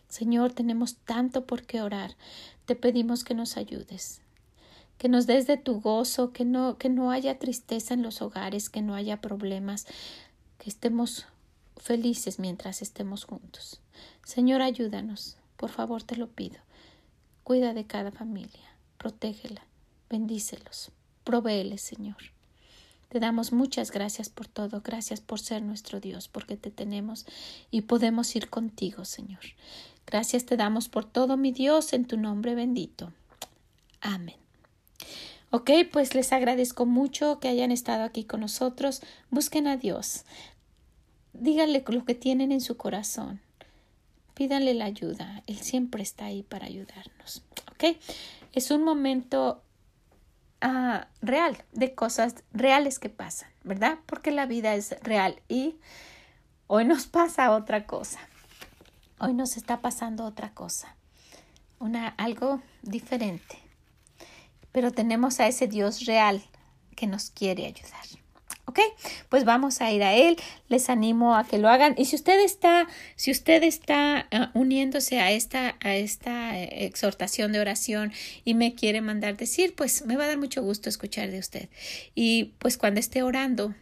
Señor, 0.07 0.53
tenemos 0.53 0.95
tanto 0.95 1.45
por 1.45 1.63
qué 1.63 1.81
orar. 1.81 2.15
Te 2.65 2.77
pedimos 2.77 3.25
que 3.25 3.33
nos 3.33 3.57
ayudes, 3.57 4.21
que 4.97 5.09
nos 5.09 5.27
des 5.27 5.47
de 5.47 5.57
tu 5.57 5.81
gozo, 5.81 6.31
que 6.31 6.45
no, 6.45 6.77
que 6.77 6.87
no 6.87 7.11
haya 7.11 7.39
tristeza 7.39 7.93
en 7.93 8.03
los 8.03 8.21
hogares, 8.21 8.69
que 8.69 8.81
no 8.81 8.95
haya 8.95 9.19
problemas, 9.19 9.85
que 10.59 10.69
estemos 10.69 11.25
felices 11.75 12.39
mientras 12.39 12.81
estemos 12.81 13.25
juntos. 13.25 13.82
Señor, 14.23 14.61
ayúdanos, 14.61 15.37
por 15.57 15.69
favor 15.69 16.03
te 16.03 16.15
lo 16.15 16.27
pido. 16.27 16.57
Cuida 17.43 17.73
de 17.73 17.85
cada 17.85 18.11
familia, 18.11 18.75
protégela, 18.97 19.63
bendícelos, 20.09 20.91
provéeles, 21.23 21.81
Señor. 21.81 22.17
Te 23.09 23.19
damos 23.19 23.51
muchas 23.51 23.91
gracias 23.91 24.29
por 24.29 24.47
todo, 24.47 24.81
gracias 24.81 25.21
por 25.21 25.39
ser 25.39 25.61
nuestro 25.61 25.99
Dios, 25.99 26.27
porque 26.27 26.57
te 26.57 26.71
tenemos 26.71 27.25
y 27.69 27.81
podemos 27.81 28.35
ir 28.35 28.49
contigo, 28.49 29.05
Señor. 29.05 29.41
Gracias 30.07 30.45
te 30.45 30.57
damos 30.57 30.89
por 30.89 31.05
todo, 31.05 31.37
mi 31.37 31.51
Dios, 31.51 31.93
en 31.93 32.05
tu 32.05 32.17
nombre 32.17 32.55
bendito. 32.55 33.11
Amén. 34.01 34.35
Ok, 35.51 35.69
pues 35.91 36.15
les 36.15 36.33
agradezco 36.33 36.87
mucho 36.87 37.39
que 37.39 37.47
hayan 37.47 37.71
estado 37.71 38.03
aquí 38.03 38.23
con 38.23 38.39
nosotros. 38.39 39.01
Busquen 39.29 39.67
a 39.67 39.77
Dios. 39.77 40.23
Díganle 41.33 41.83
lo 41.87 42.05
que 42.05 42.15
tienen 42.15 42.51
en 42.51 42.61
su 42.61 42.77
corazón. 42.77 43.39
Pídanle 44.33 44.73
la 44.73 44.85
ayuda. 44.85 45.43
Él 45.47 45.57
siempre 45.59 46.03
está 46.03 46.25
ahí 46.25 46.43
para 46.43 46.65
ayudarnos. 46.65 47.43
¿Ok? 47.71 47.97
Es 48.53 48.71
un 48.71 48.83
momento 48.83 49.63
ah, 50.61 51.07
real 51.21 51.57
de 51.71 51.93
cosas 51.93 52.43
reales 52.51 52.99
que 52.99 53.09
pasan, 53.09 53.49
¿verdad? 53.63 53.99
Porque 54.05 54.31
la 54.31 54.45
vida 54.45 54.75
es 54.75 54.95
real 55.01 55.41
y 55.47 55.75
hoy 56.67 56.85
nos 56.85 57.05
pasa 57.07 57.51
otra 57.51 57.85
cosa. 57.85 58.19
Hoy 59.19 59.33
nos 59.33 59.57
está 59.57 59.81
pasando 59.81 60.25
otra 60.25 60.53
cosa. 60.53 60.95
Una, 61.79 62.09
algo 62.09 62.61
diferente. 62.81 63.57
Pero 64.71 64.91
tenemos 64.91 65.39
a 65.39 65.47
ese 65.47 65.67
Dios 65.67 66.05
real 66.05 66.43
que 66.95 67.07
nos 67.07 67.29
quiere 67.29 67.65
ayudar. 67.67 68.22
¿Ok? 68.73 68.79
Pues 69.29 69.45
vamos 69.45 69.81
a 69.81 69.91
ir 69.91 70.01
a 70.01 70.15
él. 70.15 70.35
Les 70.67 70.89
animo 70.89 71.35
a 71.35 71.45
que 71.45 71.59
lo 71.59 71.69
hagan. 71.69 71.93
Y 71.95 72.05
si 72.05 72.15
usted 72.15 72.39
está, 72.43 72.87
si 73.15 73.29
usted 73.29 73.61
está 73.61 74.27
ah, 74.31 74.49
uniéndose 74.55 75.19
a 75.19 75.31
esta, 75.31 75.77
a 75.79 75.95
esta 75.95 76.59
eh, 76.59 76.85
exhortación 76.85 77.51
de 77.51 77.59
oración 77.59 78.11
y 78.43 78.55
me 78.55 78.73
quiere 78.73 79.01
mandar 79.01 79.37
decir, 79.37 79.75
pues 79.75 80.07
me 80.07 80.17
va 80.17 80.23
a 80.23 80.27
dar 80.27 80.39
mucho 80.39 80.63
gusto 80.63 80.89
escuchar 80.89 81.29
de 81.29 81.37
usted. 81.37 81.69
Y 82.15 82.55
pues 82.57 82.79
cuando 82.79 82.99
esté 82.99 83.21
orando, 83.21 83.75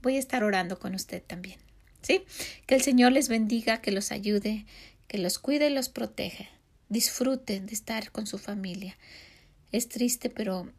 voy 0.00 0.16
a 0.16 0.18
estar 0.18 0.42
orando 0.42 0.78
con 0.78 0.94
usted 0.94 1.22
también. 1.22 1.58
¿Sí? 2.00 2.22
Que 2.66 2.74
el 2.74 2.80
Señor 2.80 3.12
les 3.12 3.28
bendiga, 3.28 3.82
que 3.82 3.92
los 3.92 4.12
ayude, 4.12 4.64
que 5.08 5.18
los 5.18 5.38
cuide 5.38 5.68
y 5.68 5.74
los 5.74 5.90
proteja. 5.90 6.46
Disfruten 6.88 7.66
de 7.66 7.74
estar 7.74 8.12
con 8.12 8.26
su 8.26 8.38
familia. 8.38 8.96
Es 9.72 9.90
triste, 9.90 10.30
pero 10.30 10.72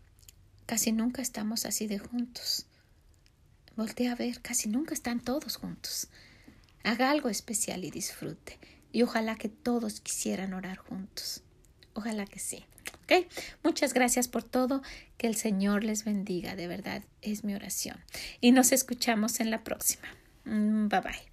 casi 0.65 0.91
nunca 0.91 1.21
estamos 1.21 1.67
así 1.67 1.86
de 1.86 1.99
juntos. 1.99 2.65
Voltea 3.79 4.11
a 4.11 4.15
ver, 4.15 4.41
casi 4.41 4.67
nunca 4.67 4.93
están 4.93 5.21
todos 5.21 5.55
juntos. 5.55 6.09
Haga 6.83 7.11
algo 7.11 7.29
especial 7.29 7.85
y 7.85 7.91
disfrute. 7.91 8.59
Y 8.91 9.03
ojalá 9.03 9.37
que 9.37 9.47
todos 9.47 10.01
quisieran 10.01 10.53
orar 10.53 10.75
juntos. 10.75 11.43
Ojalá 11.93 12.25
que 12.25 12.39
sí. 12.39 12.65
Muchas 13.63 13.93
gracias 13.93 14.27
por 14.27 14.43
todo. 14.43 14.81
Que 15.17 15.27
el 15.27 15.35
Señor 15.35 15.85
les 15.85 16.03
bendiga. 16.03 16.57
De 16.57 16.67
verdad 16.67 17.03
es 17.21 17.45
mi 17.45 17.55
oración. 17.55 17.95
Y 18.41 18.51
nos 18.51 18.73
escuchamos 18.73 19.39
en 19.39 19.49
la 19.49 19.63
próxima. 19.63 20.09
Mm, 20.43 20.89
bye 20.89 20.99
bye. 20.99 21.29